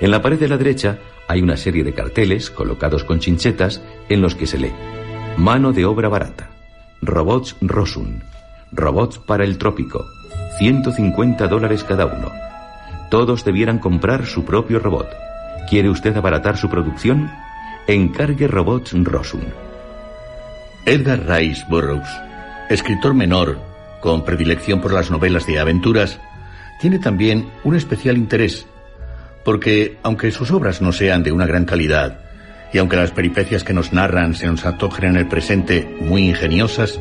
[0.00, 4.20] En la pared de la derecha hay una serie de carteles colocados con chinchetas en
[4.20, 4.72] los que se lee
[5.36, 6.50] Mano de obra barata,
[7.00, 8.22] Robots Rosun,
[8.70, 10.04] Robots para el trópico,
[10.58, 12.30] 150 dólares cada uno.
[13.12, 15.06] Todos debieran comprar su propio robot.
[15.68, 17.30] ¿Quiere usted abaratar su producción?
[17.86, 19.52] Encargue Robots Rosun.
[20.86, 22.08] Edgar Rice Burroughs,
[22.70, 23.60] escritor menor
[24.00, 26.20] con predilección por las novelas de aventuras,
[26.80, 28.66] tiene también un especial interés,
[29.44, 32.18] porque aunque sus obras no sean de una gran calidad,
[32.72, 36.98] y aunque las peripecias que nos narran se nos antojen en el presente muy ingeniosas,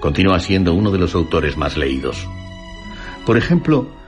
[0.00, 2.26] continúa siendo uno de los autores más leídos.
[3.26, 3.99] Por ejemplo,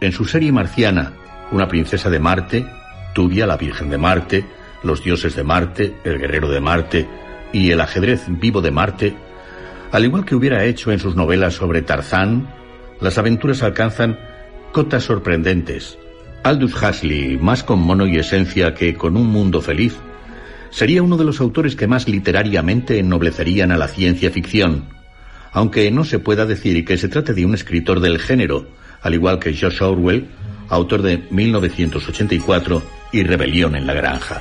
[0.00, 1.12] en su serie marciana,
[1.52, 2.66] Una princesa de Marte,
[3.12, 4.44] Tubia, la Virgen de Marte,
[4.82, 7.08] Los dioses de Marte, El guerrero de Marte
[7.52, 9.14] y El ajedrez vivo de Marte,
[9.92, 12.48] al igual que hubiera hecho en sus novelas sobre Tarzán,
[13.00, 14.18] las aventuras alcanzan
[14.72, 15.98] cotas sorprendentes.
[16.44, 19.96] Aldous Huxley, más con mono y esencia que con un mundo feliz,
[20.70, 24.84] sería uno de los autores que más literariamente ennoblecerían a la ciencia ficción,
[25.52, 28.68] aunque no se pueda decir que se trate de un escritor del género,
[29.02, 30.28] al igual que George Orwell,
[30.68, 32.82] autor de 1984
[33.12, 34.40] y Rebelión en la Granja.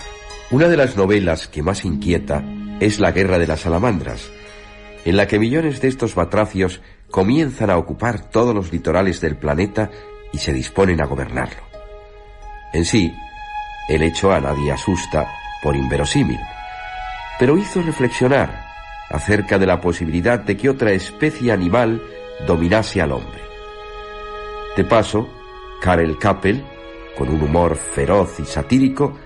[0.51, 2.43] Una de las novelas que más inquieta
[2.79, 4.29] es La Guerra de las Salamandras,
[5.05, 9.89] en la que millones de estos batracios comienzan a ocupar todos los litorales del planeta
[10.31, 11.63] y se disponen a gobernarlo.
[12.73, 13.11] En sí,
[13.87, 15.27] el hecho a nadie asusta
[15.63, 16.39] por inverosímil,
[17.39, 18.67] pero hizo reflexionar
[19.09, 22.01] acerca de la posibilidad de que otra especie animal
[22.45, 23.48] dominase al hombre.
[24.75, 25.27] De paso,
[25.81, 26.63] Karel Kappel,
[27.17, 29.17] con un humor feroz y satírico,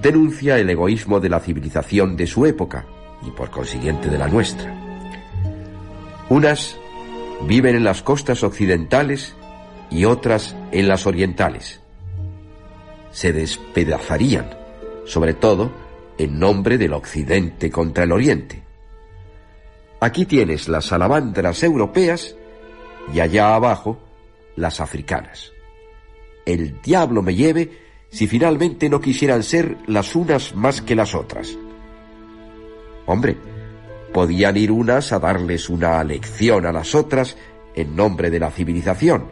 [0.00, 2.86] denuncia el egoísmo de la civilización de su época
[3.22, 4.74] y por consiguiente de la nuestra.
[6.28, 6.76] Unas
[7.42, 9.34] viven en las costas occidentales
[9.90, 11.80] y otras en las orientales.
[13.10, 14.50] Se despedazarían,
[15.04, 15.70] sobre todo
[16.18, 18.62] en nombre del occidente contra el oriente.
[20.00, 22.36] Aquí tienes las salamandras europeas
[23.12, 23.98] y allá abajo
[24.56, 25.52] las africanas.
[26.44, 31.56] El diablo me lleve si finalmente no quisieran ser las unas más que las otras.
[33.06, 33.36] Hombre,
[34.12, 37.36] podían ir unas a darles una lección a las otras
[37.74, 39.26] en nombre de la civilización,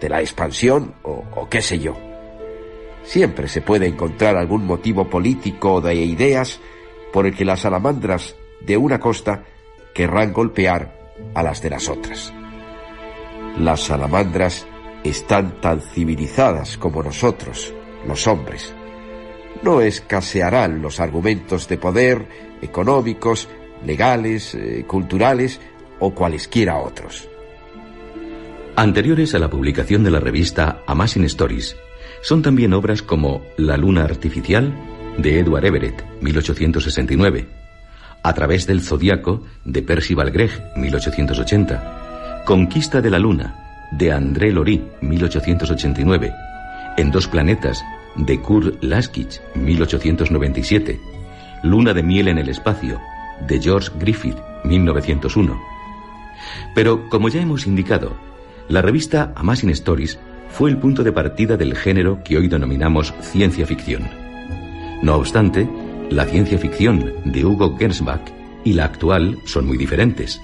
[0.00, 1.96] de la expansión o, qué sé yo.
[3.04, 6.58] Siempre se puede encontrar algún motivo político o de ideas
[7.12, 9.44] por el que las salamandras de una costa
[9.94, 12.35] querrán golpear a las de las otras.
[13.58, 14.66] Las salamandras
[15.02, 17.72] están tan civilizadas como nosotros,
[18.06, 18.74] los hombres.
[19.62, 22.26] No escasearán los argumentos de poder,
[22.60, 23.48] económicos,
[23.84, 25.60] legales, eh, culturales
[26.00, 27.28] o cualesquiera otros.
[28.76, 31.76] Anteriores a la publicación de la revista Amazing Stories,
[32.20, 34.74] son también obras como La Luna Artificial,
[35.16, 37.48] de Edward Everett, 1869,
[38.22, 42.05] A través del Zodíaco, de Percival Gregg, 1880,
[42.46, 43.56] Conquista de la Luna,
[43.90, 46.32] de André Lori, 1889,
[46.96, 47.82] En dos planetas,
[48.14, 51.00] de Kurt Laskich, 1897,
[51.64, 53.00] Luna de miel en el espacio,
[53.48, 55.60] de George Griffith, 1901.
[56.72, 58.16] Pero, como ya hemos indicado,
[58.68, 60.16] la revista Amazing Stories
[60.48, 64.08] fue el punto de partida del género que hoy denominamos ciencia ficción.
[65.02, 65.68] No obstante,
[66.10, 68.32] la ciencia ficción de Hugo Gernsback
[68.62, 70.40] y la actual son muy diferentes.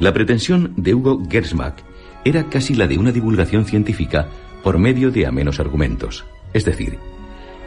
[0.00, 1.84] La pretensión de Hugo Gernsback
[2.24, 4.28] era casi la de una divulgación científica
[4.62, 6.24] por medio de amenos argumentos.
[6.54, 6.98] Es decir,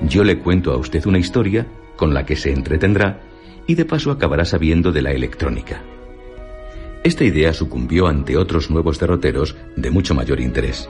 [0.01, 3.21] yo le cuento a usted una historia con la que se entretendrá
[3.67, 5.83] y de paso acabará sabiendo de la electrónica.
[7.03, 10.89] Esta idea sucumbió ante otros nuevos derroteros de mucho mayor interés.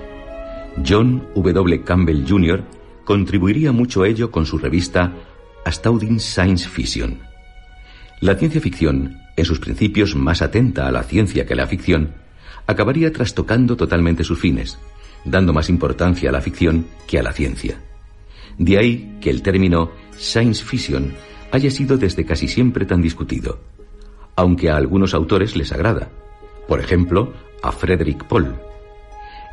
[0.88, 1.84] John W.
[1.84, 2.64] Campbell Jr.
[3.04, 5.12] contribuiría mucho a ello con su revista
[5.66, 7.20] Astounding Science Fiction.
[8.22, 12.14] La ciencia ficción, en sus principios más atenta a la ciencia que a la ficción,
[12.68, 14.80] acabaría trastocando totalmente sus fines,
[15.26, 17.80] dando más importancia a la ficción que a la ciencia.
[18.58, 21.14] De ahí que el término science fiction
[21.52, 23.60] haya sido desde casi siempre tan discutido,
[24.36, 26.10] aunque a algunos autores les agrada.
[26.68, 28.56] Por ejemplo, a Frederick Paul.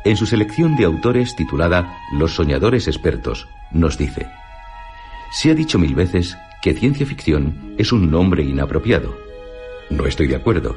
[0.03, 4.27] En su selección de autores titulada Los soñadores expertos, nos dice,
[5.31, 9.30] se ha dicho mil veces que ciencia ficción es un nombre inapropiado.
[9.91, 10.75] No estoy de acuerdo.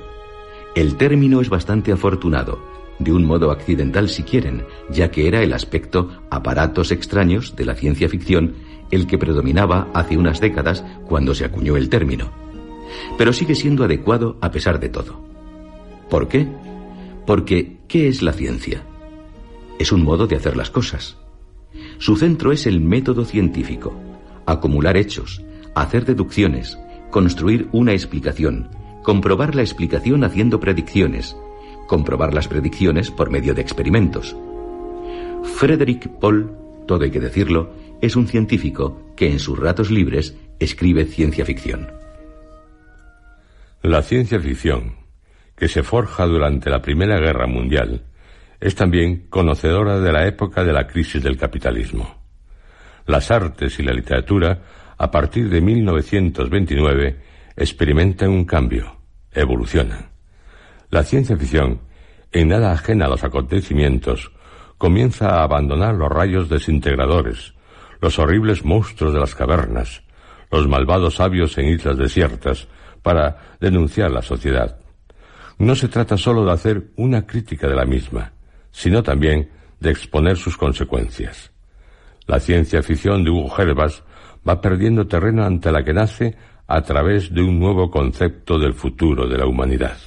[0.75, 2.59] El término es bastante afortunado,
[2.99, 7.75] de un modo accidental si quieren, ya que era el aspecto aparatos extraños de la
[7.75, 8.55] ciencia ficción
[8.91, 12.33] el que predominaba hace unas décadas cuando se acuñó el término.
[13.17, 15.25] Pero sigue siendo adecuado a pesar de todo.
[16.11, 16.49] ¿Por qué?
[17.27, 18.83] Porque, ¿qué es la ciencia?
[19.79, 21.17] Es un modo de hacer las cosas.
[21.99, 23.95] Su centro es el método científico,
[24.45, 25.43] acumular hechos,
[25.75, 26.79] hacer deducciones,
[27.11, 28.69] construir una explicación,
[29.05, 31.37] comprobar la explicación haciendo predicciones,
[31.87, 34.35] comprobar las predicciones por medio de experimentos.
[35.59, 36.51] Frederick Paul,
[36.89, 41.93] todo hay que decirlo, es un científico que en sus ratos libres escribe ciencia ficción.
[43.83, 44.95] La ciencia ficción,
[45.55, 48.07] que se forja durante la Primera Guerra Mundial,
[48.59, 52.23] es también conocedora de la época de la crisis del capitalismo.
[53.07, 54.63] Las artes y la literatura,
[54.97, 58.97] a partir de 1929, experimentan un cambio,
[59.33, 60.11] evolucionan.
[60.91, 61.81] La ciencia ficción,
[62.33, 64.33] en nada ajena a los acontecimientos,
[64.79, 67.55] comienza a abandonar los rayos desintegradores,
[68.01, 70.03] los horribles monstruos de las cavernas,
[70.51, 72.69] los malvados sabios en islas desiertas,
[73.03, 74.79] para denunciar la sociedad.
[75.59, 78.33] No se trata sólo de hacer una crítica de la misma,
[78.73, 81.53] sino también de exponer sus consecuencias.
[82.27, 84.03] La ciencia ficción de Hugo Gervas
[84.49, 86.37] va perdiendo terreno ante la que nace
[86.67, 89.99] a través de un nuevo concepto del futuro de la humanidad.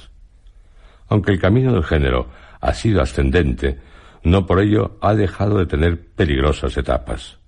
[1.08, 2.28] Aunque el camino del género
[2.60, 3.78] ha sido ascendente,
[4.24, 7.38] no por ello ha dejado de tener peligrosas etapas.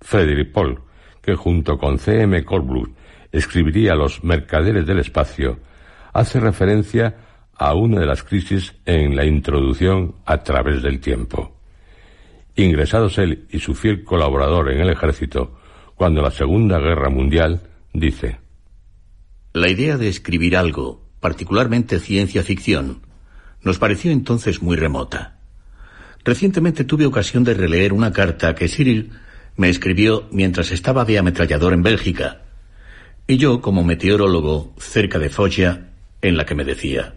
[0.00, 0.80] Frederick Paul,
[1.22, 2.44] que junto con C.M.
[2.44, 2.94] Corblut
[3.32, 5.58] escribiría Los mercaderes del espacio,
[6.12, 7.16] hace referencia
[7.54, 11.56] a una de las crisis en la introducción a través del tiempo.
[12.54, 15.58] Ingresados él y su fiel colaborador en el ejército,
[15.94, 17.62] cuando la Segunda Guerra Mundial,
[17.98, 18.38] dice
[19.52, 23.02] La idea de escribir algo, particularmente ciencia ficción,
[23.62, 25.38] nos pareció entonces muy remota.
[26.24, 29.12] Recientemente tuve ocasión de releer una carta que Cyril
[29.56, 32.42] me escribió mientras estaba de ametrallador en Bélgica,
[33.26, 35.92] y yo como meteorólogo cerca de Foggia,
[36.22, 37.14] en la que me decía,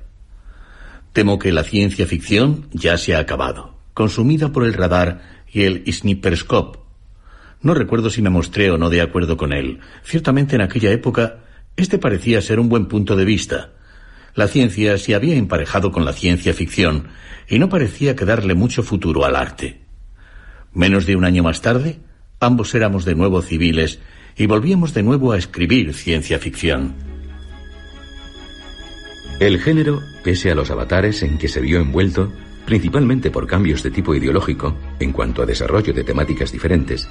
[1.14, 5.84] temo que la ciencia ficción ya se ha acabado, consumida por el radar y el
[5.92, 6.80] sniperscope.
[7.62, 9.80] No recuerdo si me mostré o no de acuerdo con él.
[10.04, 11.40] Ciertamente en aquella época
[11.80, 13.72] este parecía ser un buen punto de vista.
[14.36, 17.08] La ciencia se había emparejado con la ciencia ficción
[17.48, 19.82] y no parecía quedarle mucho futuro al arte.
[20.74, 22.00] Menos de un año más tarde,
[22.40, 24.00] ambos éramos de nuevo civiles
[24.36, 26.96] y volvíamos de nuevo a escribir ciencia ficción.
[29.40, 32.32] El género, pese a los avatares en que se vio envuelto,
[32.66, 37.08] principalmente por cambios de tipo ideológico, en cuanto a desarrollo de temáticas diferentes,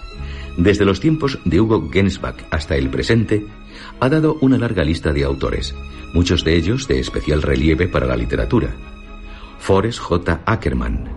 [0.59, 3.47] desde los tiempos de Hugo Gensbach hasta el presente,
[4.01, 5.75] ha dado una larga lista de autores,
[6.13, 8.75] muchos de ellos de especial relieve para la literatura.
[9.59, 10.41] Forrest J.
[10.45, 11.09] Ackerman,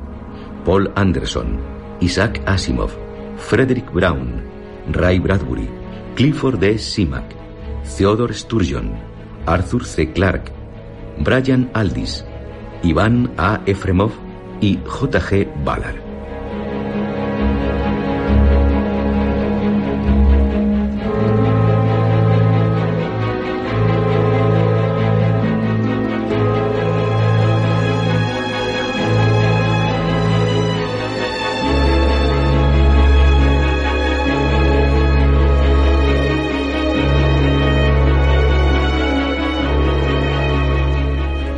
[0.63, 1.59] Paul Anderson,
[1.99, 2.91] Isaac Asimov,
[3.37, 4.43] Frederick Brown,
[4.91, 5.67] Ray Bradbury,
[6.15, 6.77] Clifford D.
[6.77, 7.33] Simak,
[7.97, 8.93] Theodore Sturgeon,
[9.47, 10.11] Arthur C.
[10.11, 10.51] Clarke,
[11.17, 12.23] Brian Aldis,
[12.83, 13.59] Iván A.
[13.65, 14.11] Efremov
[14.61, 15.47] y J.G.
[15.65, 16.10] Ballard.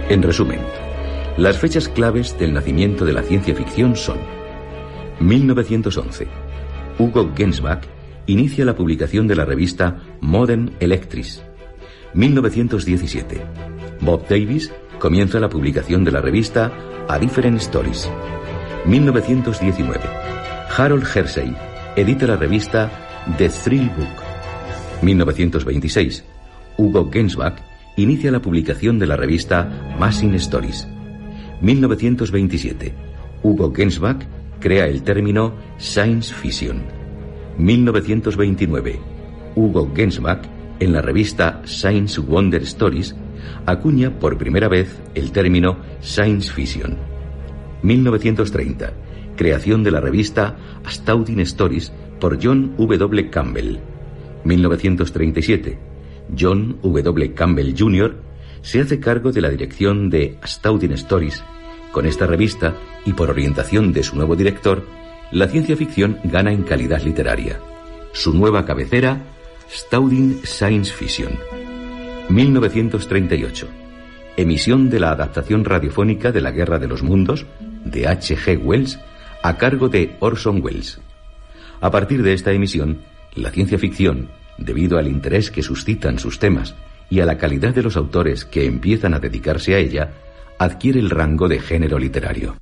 [0.09, 0.59] En resumen,
[1.37, 4.17] las fechas claves del nacimiento de la ciencia ficción son
[5.19, 6.27] 1911.
[6.99, 7.85] Hugo Gensbach
[8.25, 11.41] inicia la publicación de la revista Modern Electris.
[12.13, 13.41] 1917.
[14.01, 16.71] Bob Davis comienza la publicación de la revista
[17.07, 18.09] A Different Stories.
[18.85, 20.01] 1919.
[20.77, 21.55] Harold Hersey
[21.95, 22.91] edita la revista
[23.37, 24.21] The Thrill Book.
[25.01, 26.25] 1926.
[26.77, 30.87] Hugo Gensbach inicia la publicación de la revista Massing Stories.
[31.61, 32.93] 1927.
[33.43, 34.25] Hugo Gensbach
[34.59, 36.83] crea el término Science Fiction.
[37.57, 38.99] 1929.
[39.55, 40.41] Hugo Gensbach,
[40.79, 43.15] en la revista Science Wonder Stories,
[43.65, 46.97] acuña por primera vez el término Science Fiction.
[47.83, 48.93] 1930.
[49.35, 53.29] creación de la revista Astounding Stories por John W.
[53.29, 53.79] Campbell.
[54.43, 55.92] 1937.
[56.37, 57.33] John W.
[57.33, 58.15] Campbell Jr.
[58.61, 61.43] se hace cargo de la dirección de Astounding Stories.
[61.91, 64.85] Con esta revista y por orientación de su nuevo director,
[65.31, 67.59] la ciencia ficción gana en calidad literaria.
[68.13, 69.23] Su nueva cabecera,
[69.67, 71.31] Astounding Science Fiction.
[72.29, 73.67] 1938.
[74.37, 77.45] Emisión de la adaptación radiofónica de La Guerra de los Mundos,
[77.85, 78.35] de H.
[78.37, 78.59] G.
[78.63, 78.99] Wells,
[79.43, 80.99] a cargo de Orson Welles.
[81.81, 83.01] A partir de esta emisión,
[83.35, 86.75] la ciencia ficción, debido al interés que suscitan sus temas
[87.09, 90.11] y a la calidad de los autores que empiezan a dedicarse a ella,
[90.57, 92.55] adquiere el rango de género literario.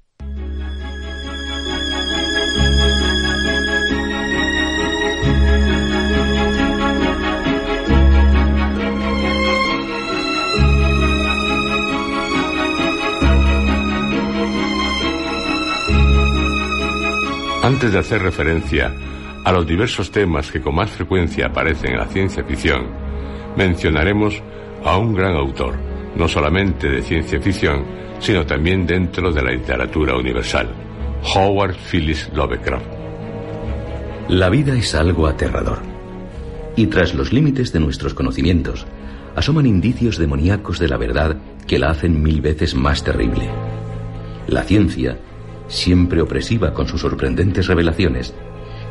[17.63, 18.91] Antes de hacer referencia
[19.43, 22.87] a los diversos temas que con más frecuencia aparecen en la ciencia ficción,
[23.55, 24.41] mencionaremos
[24.83, 25.75] a un gran autor,
[26.15, 27.85] no solamente de ciencia ficción,
[28.19, 30.69] sino también dentro de la literatura universal,
[31.35, 32.85] Howard Phillips Lovecraft.
[34.29, 35.79] La vida es algo aterrador.
[36.75, 38.85] Y tras los límites de nuestros conocimientos,
[39.35, 41.37] asoman indicios demoníacos de la verdad
[41.67, 43.49] que la hacen mil veces más terrible.
[44.47, 45.17] La ciencia,
[45.67, 48.33] siempre opresiva con sus sorprendentes revelaciones,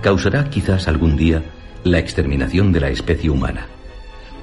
[0.02, 1.42] causará quizás algún día
[1.84, 3.66] la exterminación de la especie humana,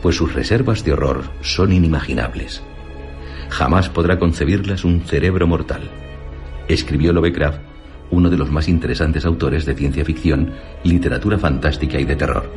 [0.01, 2.63] pues sus reservas de horror son inimaginables.
[3.49, 5.89] Jamás podrá concebirlas un cerebro mortal.
[6.67, 7.59] Escribió Lovecraft,
[8.11, 10.53] uno de los más interesantes autores de ciencia ficción,
[10.83, 12.51] literatura fantástica y de terror.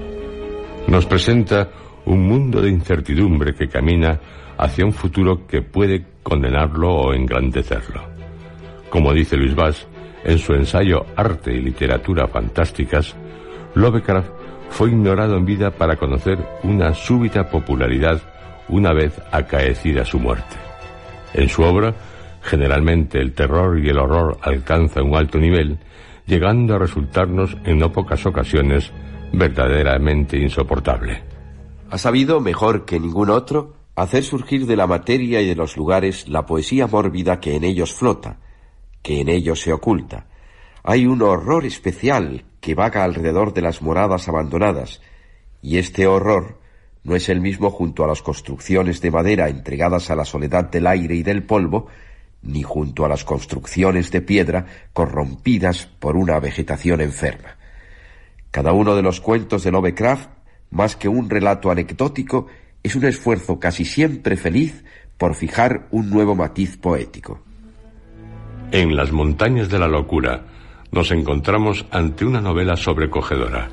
[0.87, 1.71] Nos presenta
[2.05, 4.21] un mundo de incertidumbre que camina
[4.59, 8.03] hacia un futuro que puede condenarlo o engrandecerlo.
[8.91, 9.87] Como dice Luis Vaz,
[10.25, 13.15] en su ensayo Arte y Literatura Fantásticas,
[13.75, 14.31] Lovecraft
[14.71, 18.21] fue ignorado en vida para conocer una súbita popularidad
[18.69, 20.57] una vez acaecida su muerte.
[21.35, 21.95] En su obra,
[22.43, 25.79] generalmente el terror y el horror alcanzan un alto nivel,
[26.27, 28.93] llegando a resultarnos en no pocas ocasiones
[29.33, 31.23] verdaderamente insoportable.
[31.91, 36.29] Ha sabido, mejor que ningún otro, hacer surgir de la materia y de los lugares
[36.29, 38.39] la poesía mórbida que en ellos flota,
[39.03, 40.27] que en ellos se oculta.
[40.83, 45.01] Hay un horror especial que vaga alrededor de las moradas abandonadas,
[45.63, 46.59] y este horror
[47.03, 50.87] no es el mismo junto a las construcciones de madera entregadas a la soledad del
[50.87, 51.87] aire y del polvo,
[52.43, 57.57] ni junto a las construcciones de piedra corrompidas por una vegetación enferma.
[58.51, 60.29] Cada uno de los cuentos de Lovecraft,
[60.71, 62.47] más que un relato anecdótico,
[62.83, 64.85] es un esfuerzo casi siempre feliz
[65.19, 67.41] por fijar un nuevo matiz poético.
[68.73, 70.45] En Las montañas de la locura
[70.93, 73.69] nos encontramos ante una novela sobrecogedora,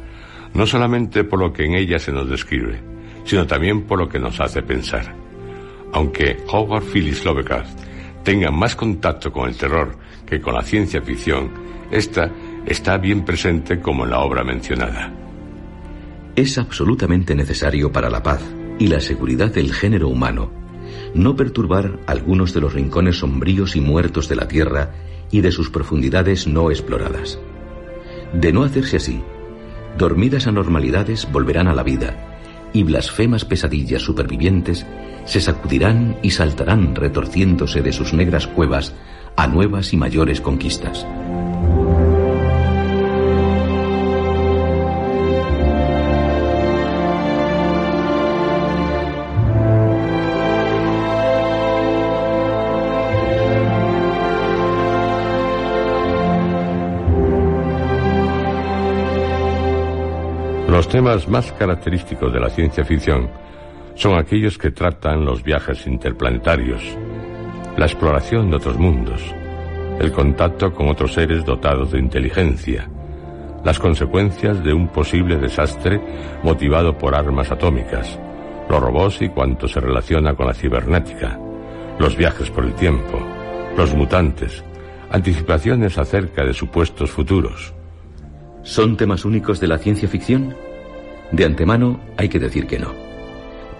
[0.55, 2.81] no solamente por lo que en ella se nos describe,
[3.23, 5.15] sino también por lo que nos hace pensar.
[5.93, 7.79] Aunque Howard Phillips Lovecraft
[8.23, 9.95] tenga más contacto con el terror
[10.25, 11.51] que con la ciencia ficción,
[11.91, 12.31] esta
[12.65, 15.13] está bien presente como en la obra mencionada.
[16.35, 18.41] Es absolutamente necesario para la paz
[18.79, 20.66] y la seguridad del género humano
[21.17, 24.93] no perturbar algunos de los rincones sombríos y muertos de la Tierra
[25.31, 27.39] y de sus profundidades no exploradas.
[28.33, 29.21] De no hacerse así,
[29.97, 32.37] dormidas anormalidades volverán a la vida
[32.73, 34.85] y blasfemas pesadillas supervivientes
[35.25, 38.93] se sacudirán y saltarán retorciéndose de sus negras cuevas
[39.35, 41.05] a nuevas y mayores conquistas.
[60.77, 63.31] Los temas más característicos de la ciencia ficción
[63.95, 66.83] son aquellos que tratan los viajes interplanetarios,
[67.75, 69.23] la exploración de otros mundos,
[69.99, 72.87] el contacto con otros seres dotados de inteligencia,
[73.65, 75.99] las consecuencias de un posible desastre
[76.43, 78.19] motivado por armas atómicas,
[78.69, 81.39] los robots y cuanto se relaciona con la cibernética,
[81.97, 83.19] los viajes por el tiempo,
[83.75, 84.63] los mutantes,
[85.09, 87.73] anticipaciones acerca de supuestos futuros.
[88.61, 90.66] ¿Son temas únicos de la ciencia ficción?
[91.31, 92.93] De antemano hay que decir que no.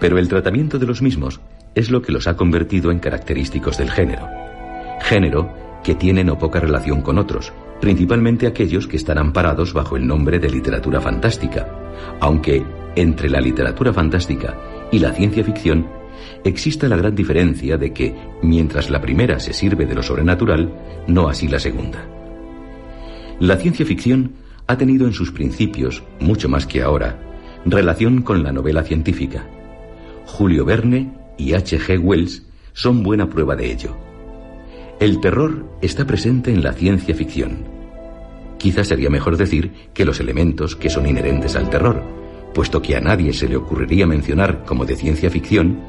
[0.00, 1.40] Pero el tratamiento de los mismos
[1.74, 4.28] es lo que los ha convertido en característicos del género.
[5.00, 10.06] Género que tiene no poca relación con otros, principalmente aquellos que están amparados bajo el
[10.06, 11.68] nombre de literatura fantástica,
[12.20, 12.64] aunque
[12.96, 14.56] entre la literatura fantástica
[14.90, 15.86] y la ciencia ficción
[16.44, 20.72] existe la gran diferencia de que, mientras la primera se sirve de lo sobrenatural,
[21.06, 22.04] no así la segunda.
[23.40, 24.32] La ciencia ficción
[24.66, 27.27] ha tenido en sus principios, mucho más que ahora,
[27.64, 29.46] relación con la novela científica.
[30.26, 31.78] Julio Verne y H.
[31.78, 32.00] G.
[32.00, 32.42] Wells
[32.72, 33.96] son buena prueba de ello.
[35.00, 37.64] El terror está presente en la ciencia ficción.
[38.58, 42.02] Quizás sería mejor decir que los elementos que son inherentes al terror,
[42.52, 45.80] puesto que a nadie se le ocurriría mencionar como de ciencia ficción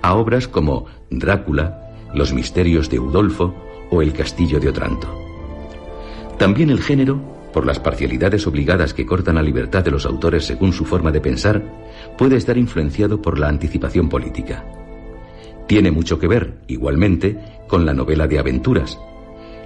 [0.00, 1.80] a obras como Drácula,
[2.14, 3.54] Los misterios de Udolfo
[3.90, 5.08] o El castillo de Otranto.
[6.38, 7.20] También el género,
[7.54, 11.20] por las parcialidades obligadas que cortan la libertad de los autores según su forma de
[11.20, 11.62] pensar,
[12.18, 14.64] puede estar influenciado por la anticipación política.
[15.68, 17.38] Tiene mucho que ver, igualmente,
[17.68, 18.98] con la novela de aventuras,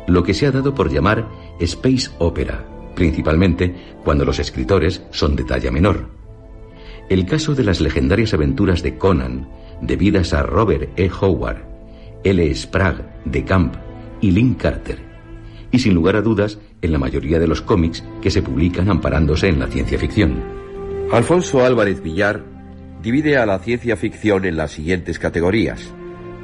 [0.06, 1.28] lo que se ha dado por llamar
[1.60, 2.62] space opera,
[2.94, 3.74] principalmente
[4.04, 6.10] cuando los escritores son de talla menor.
[7.08, 9.48] El caso de las legendarias aventuras de Conan,
[9.80, 11.10] debidas a Robert E.
[11.20, 11.64] Howard,
[12.22, 12.54] L.
[12.54, 13.76] Sprague de Camp
[14.20, 15.07] y Link Carter,
[15.70, 19.48] y sin lugar a dudas en la mayoría de los cómics que se publican amparándose
[19.48, 20.42] en la ciencia ficción.
[21.12, 22.44] Alfonso Álvarez Villar
[23.02, 25.92] divide a la ciencia ficción en las siguientes categorías: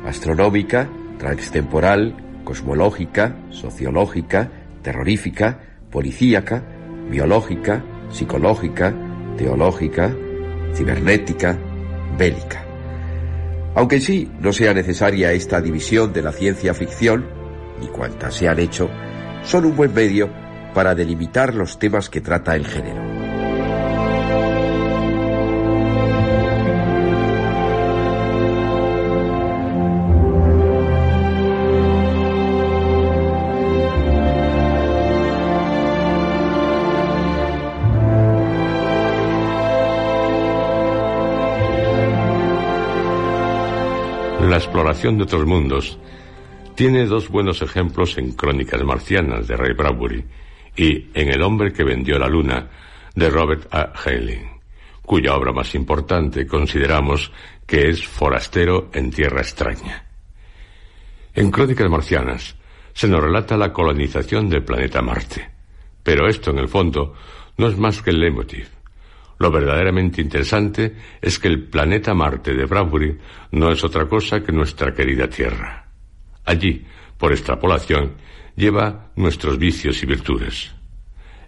[0.07, 4.51] astronómica, transtemporal, cosmológica, sociológica,
[4.83, 5.61] terrorífica,
[5.91, 6.63] policíaca,
[7.11, 8.95] biológica, psicológica,
[9.37, 10.15] teológica,
[10.75, 11.59] cibernética,
[12.19, 12.65] bélica.
[13.75, 17.27] Aunque sí no sea necesaria esta división de la ciencia ficción,
[17.81, 18.89] ni cuantas se han hecho,
[19.45, 20.29] son un buen medio
[20.73, 23.03] para delimitar los temas que trata el género.
[44.49, 45.99] La exploración de otros mundos
[46.75, 50.25] tiene dos buenos ejemplos en Crónicas Marcianas de Ray Bradbury
[50.77, 52.69] y en El hombre que vendió la luna
[53.15, 53.93] de Robert A.
[54.05, 54.61] Heinlein,
[55.03, 57.31] cuya obra más importante consideramos
[57.67, 60.05] que es Forastero en Tierra Extraña.
[61.35, 62.57] En Crónicas Marcianas
[62.93, 65.49] se nos relata la colonización del planeta Marte,
[66.03, 67.15] pero esto en el fondo
[67.57, 68.69] no es más que el leitmotiv.
[69.39, 73.19] Lo verdaderamente interesante es que el planeta Marte de Bradbury
[73.53, 75.84] no es otra cosa que nuestra querida Tierra.
[76.45, 76.85] Allí,
[77.19, 78.15] por extrapolación,
[78.57, 80.75] lleva nuestros vicios y virtudes.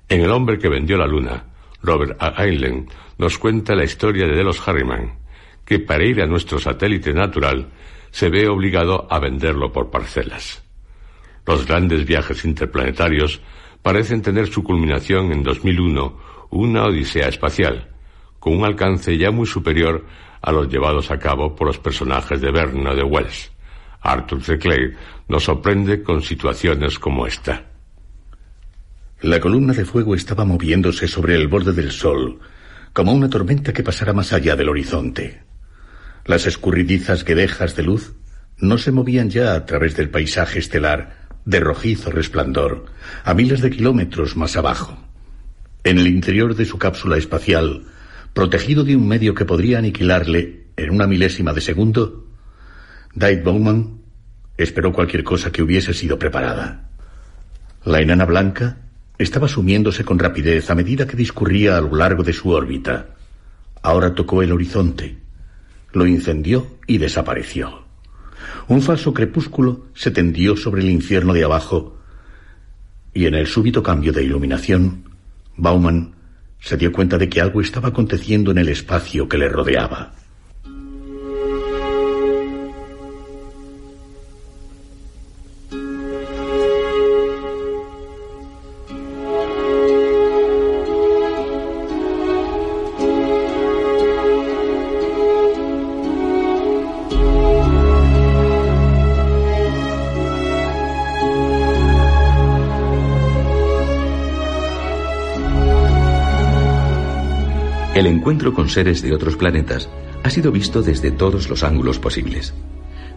[0.09, 1.45] En El hombre que vendió la luna,
[1.83, 2.43] Robert A.
[2.43, 2.89] Heinlein
[3.19, 5.19] nos cuenta la historia de Delos Harriman,
[5.65, 7.69] que para ir a nuestro satélite natural
[8.11, 10.63] se ve obligado a venderlo por parcelas.
[11.45, 13.41] Los grandes viajes interplanetarios
[13.83, 17.89] parecen tener su culminación en 2001 una odisea espacial,
[18.39, 20.05] con un alcance ya muy superior
[20.41, 23.56] a los llevados a cabo por los personajes de Verne o de Wells.
[24.07, 24.59] Arthur C.
[24.59, 24.97] Clarke
[25.29, 27.65] nos sorprende con situaciones como esta.
[29.23, 32.39] La columna de fuego estaba moviéndose sobre el borde del sol,
[32.93, 35.43] como una tormenta que pasara más allá del horizonte.
[36.25, 38.15] Las escurridizas guedejas de luz
[38.59, 42.87] no se movían ya a través del paisaje estelar de rojizo resplandor,
[43.25, 44.99] a miles de kilómetros más abajo.
[45.85, 47.85] En el interior de su cápsula espacial,
[48.35, 52.26] protegido de un medio que podría aniquilarle en una milésima de segundo,
[53.17, 54.03] Dave Bowman
[54.59, 56.91] esperó cualquier cosa que hubiese sido preparada.
[57.83, 58.77] La enana blanca
[59.17, 63.07] estaba sumiéndose con rapidez a medida que discurría a lo largo de su órbita.
[63.81, 65.17] Ahora tocó el horizonte,
[65.95, 67.87] lo incendió y desapareció.
[68.69, 71.97] Un falso crepúsculo se tendió sobre el infierno de abajo
[73.15, 75.05] y en el súbito cambio de iluminación
[75.57, 76.13] Bauman
[76.61, 80.13] se dio cuenta de que algo estaba aconteciendo en el espacio que le rodeaba.
[108.27, 109.89] Encuentro con seres de otros planetas
[110.25, 112.55] ha sido visto desde todos los ángulos posibles.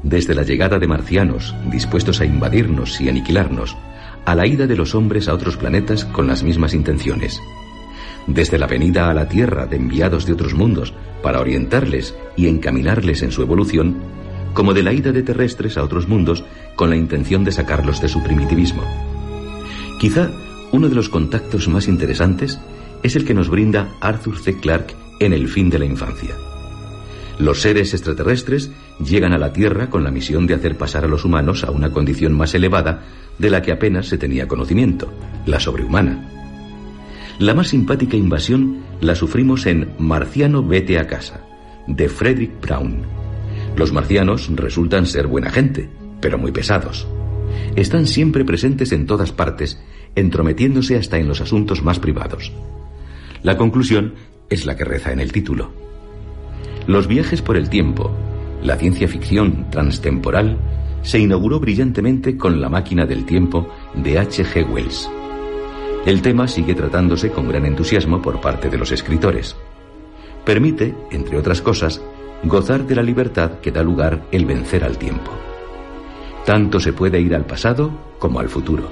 [0.03, 3.76] Desde la llegada de marcianos dispuestos a invadirnos y aniquilarnos,
[4.24, 7.41] a la ida de los hombres a otros planetas con las mismas intenciones.
[8.28, 10.93] Desde la venida a la Tierra de enviados de otros mundos
[11.24, 13.97] para orientarles y encaminarles en su evolución,
[14.53, 16.43] como de la ida de terrestres a otros mundos
[16.76, 18.84] con la intención de sacarlos de su primitivismo.
[19.99, 20.30] Quizá
[20.72, 22.60] uno de los contactos más interesantes
[23.04, 24.58] es el que nos brinda Arthur C.
[24.58, 26.36] Clarke en El fin de la infancia.
[27.39, 31.24] Los seres extraterrestres llegan a la Tierra con la misión de hacer pasar a los
[31.24, 33.04] humanos a una condición más elevada
[33.38, 35.12] de la que apenas se tenía conocimiento,
[35.45, 36.30] la sobrehumana.
[37.39, 41.41] La más simpática invasión la sufrimos en Marciano Vete a casa,
[41.88, 43.04] de Frederick Brown.
[43.78, 45.89] Los marcianos resultan ser buena gente,
[46.20, 47.08] pero muy pesados.
[47.78, 49.82] Están siempre presentes en todas partes,
[50.16, 52.52] entrometiéndose hasta en los asuntos más privados.
[53.43, 54.13] La conclusión
[54.49, 55.71] es la que reza en el título.
[56.87, 58.11] Los viajes por el tiempo,
[58.61, 60.57] la ciencia ficción transtemporal,
[61.01, 64.43] se inauguró brillantemente con La máquina del tiempo de H.
[64.43, 64.69] G.
[64.69, 65.09] Wells.
[66.05, 69.55] El tema sigue tratándose con gran entusiasmo por parte de los escritores.
[70.45, 72.01] Permite, entre otras cosas,
[72.43, 75.31] gozar de la libertad que da lugar el vencer al tiempo.
[76.45, 78.89] Tanto se puede ir al pasado como al futuro.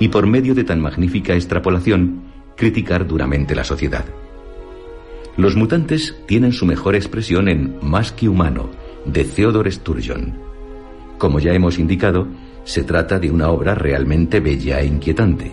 [0.00, 2.23] Y por medio de tan magnífica extrapolación,
[2.56, 4.04] criticar duramente la sociedad.
[5.36, 8.70] Los mutantes tienen su mejor expresión en Más que humano,
[9.04, 10.38] de Theodore Sturgeon.
[11.18, 12.28] Como ya hemos indicado,
[12.64, 15.52] se trata de una obra realmente bella e inquietante.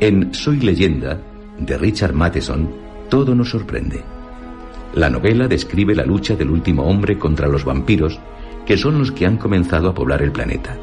[0.00, 1.20] En Soy leyenda,
[1.58, 2.70] de Richard Matheson,
[3.08, 4.02] todo nos sorprende.
[4.94, 8.18] La novela describe la lucha del último hombre contra los vampiros,
[8.66, 10.76] que son los que han comenzado a poblar el planeta.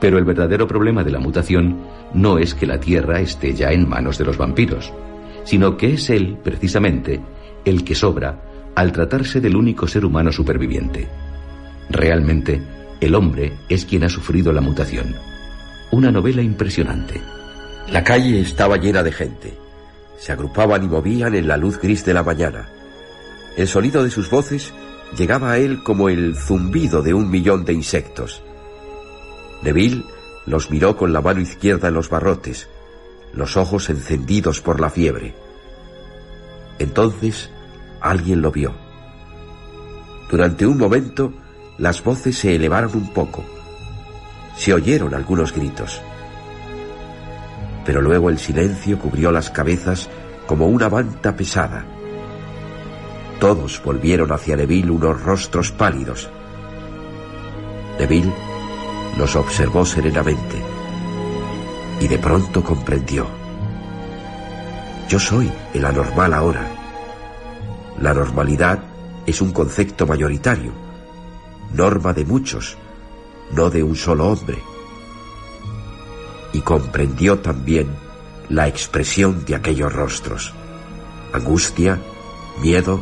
[0.00, 1.78] Pero el verdadero problema de la mutación
[2.14, 4.92] no es que la Tierra esté ya en manos de los vampiros,
[5.44, 7.20] sino que es él, precisamente,
[7.64, 8.42] el que sobra
[8.74, 11.08] al tratarse del único ser humano superviviente.
[11.90, 12.62] Realmente,
[13.00, 15.14] el hombre es quien ha sufrido la mutación.
[15.90, 17.20] Una novela impresionante.
[17.90, 19.54] La calle estaba llena de gente.
[20.18, 22.68] Se agrupaban y movían en la luz gris de la mañana.
[23.56, 24.72] El sonido de sus voces
[25.16, 28.42] llegaba a él como el zumbido de un millón de insectos.
[29.62, 30.04] Neville
[30.46, 32.68] los miró con la mano izquierda en los barrotes,
[33.32, 35.34] los ojos encendidos por la fiebre.
[36.78, 37.50] Entonces
[38.00, 38.74] alguien lo vio.
[40.30, 41.32] Durante un momento
[41.78, 43.44] las voces se elevaron un poco.
[44.56, 46.00] Se oyeron algunos gritos
[47.88, 50.10] pero luego el silencio cubrió las cabezas
[50.46, 51.86] como una manta pesada.
[53.40, 56.28] Todos volvieron hacia Neville unos rostros pálidos.
[57.98, 58.30] Neville
[59.18, 60.62] los observó serenamente
[62.00, 63.26] y de pronto comprendió.
[65.08, 66.66] Yo soy el anormal ahora.
[68.00, 68.78] La normalidad
[69.26, 70.72] es un concepto mayoritario,
[71.74, 72.78] norma de muchos,
[73.50, 74.58] no de un solo hombre
[76.52, 77.88] y comprendió también
[78.48, 80.54] la expresión de aquellos rostros.
[81.32, 81.98] Angustia,
[82.60, 83.00] miedo,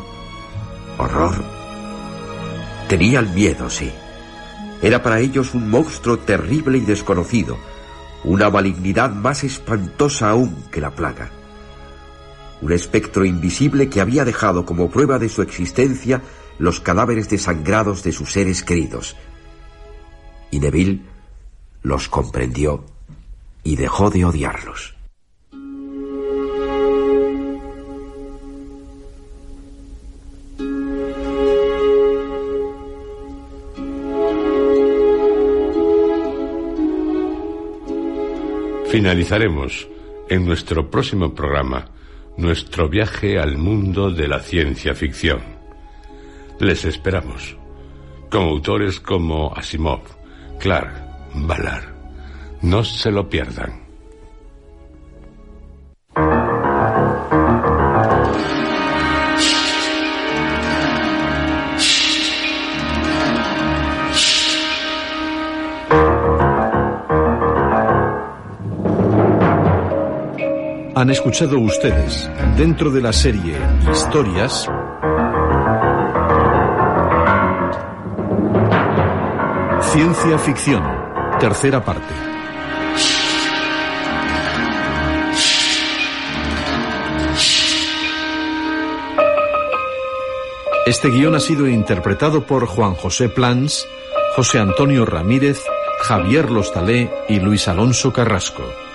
[0.98, 1.34] horror.
[2.88, 3.92] Tenían miedo, sí.
[4.86, 7.58] Era para ellos un monstruo terrible y desconocido,
[8.22, 11.28] una malignidad más espantosa aún que la plaga.
[12.62, 16.22] Un espectro invisible que había dejado como prueba de su existencia
[16.60, 19.16] los cadáveres desangrados de sus seres queridos.
[20.52, 21.02] Y Neville
[21.82, 22.84] los comprendió
[23.64, 24.95] y dejó de odiarlos.
[38.90, 39.88] Finalizaremos
[40.28, 41.90] en nuestro próximo programa
[42.36, 45.40] nuestro viaje al mundo de la ciencia ficción.
[46.60, 47.56] Les esperamos,
[48.30, 50.02] con autores como Asimov,
[50.60, 50.92] Clark,
[51.34, 51.94] Ballard.
[52.62, 53.85] No se lo pierdan.
[71.26, 73.58] Escuchado ustedes, dentro de la serie
[73.90, 74.70] Historias,
[79.92, 80.84] Ciencia Ficción,
[81.40, 82.14] tercera parte.
[90.86, 93.88] Este guion ha sido interpretado por Juan José Plans,
[94.36, 95.64] José Antonio Ramírez,
[96.02, 98.85] Javier Lostalé y Luis Alonso Carrasco.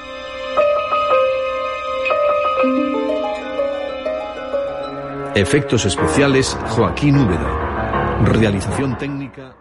[5.36, 8.20] Efectos especiales Joaquín Úbeda.
[8.26, 9.56] Realización técnica.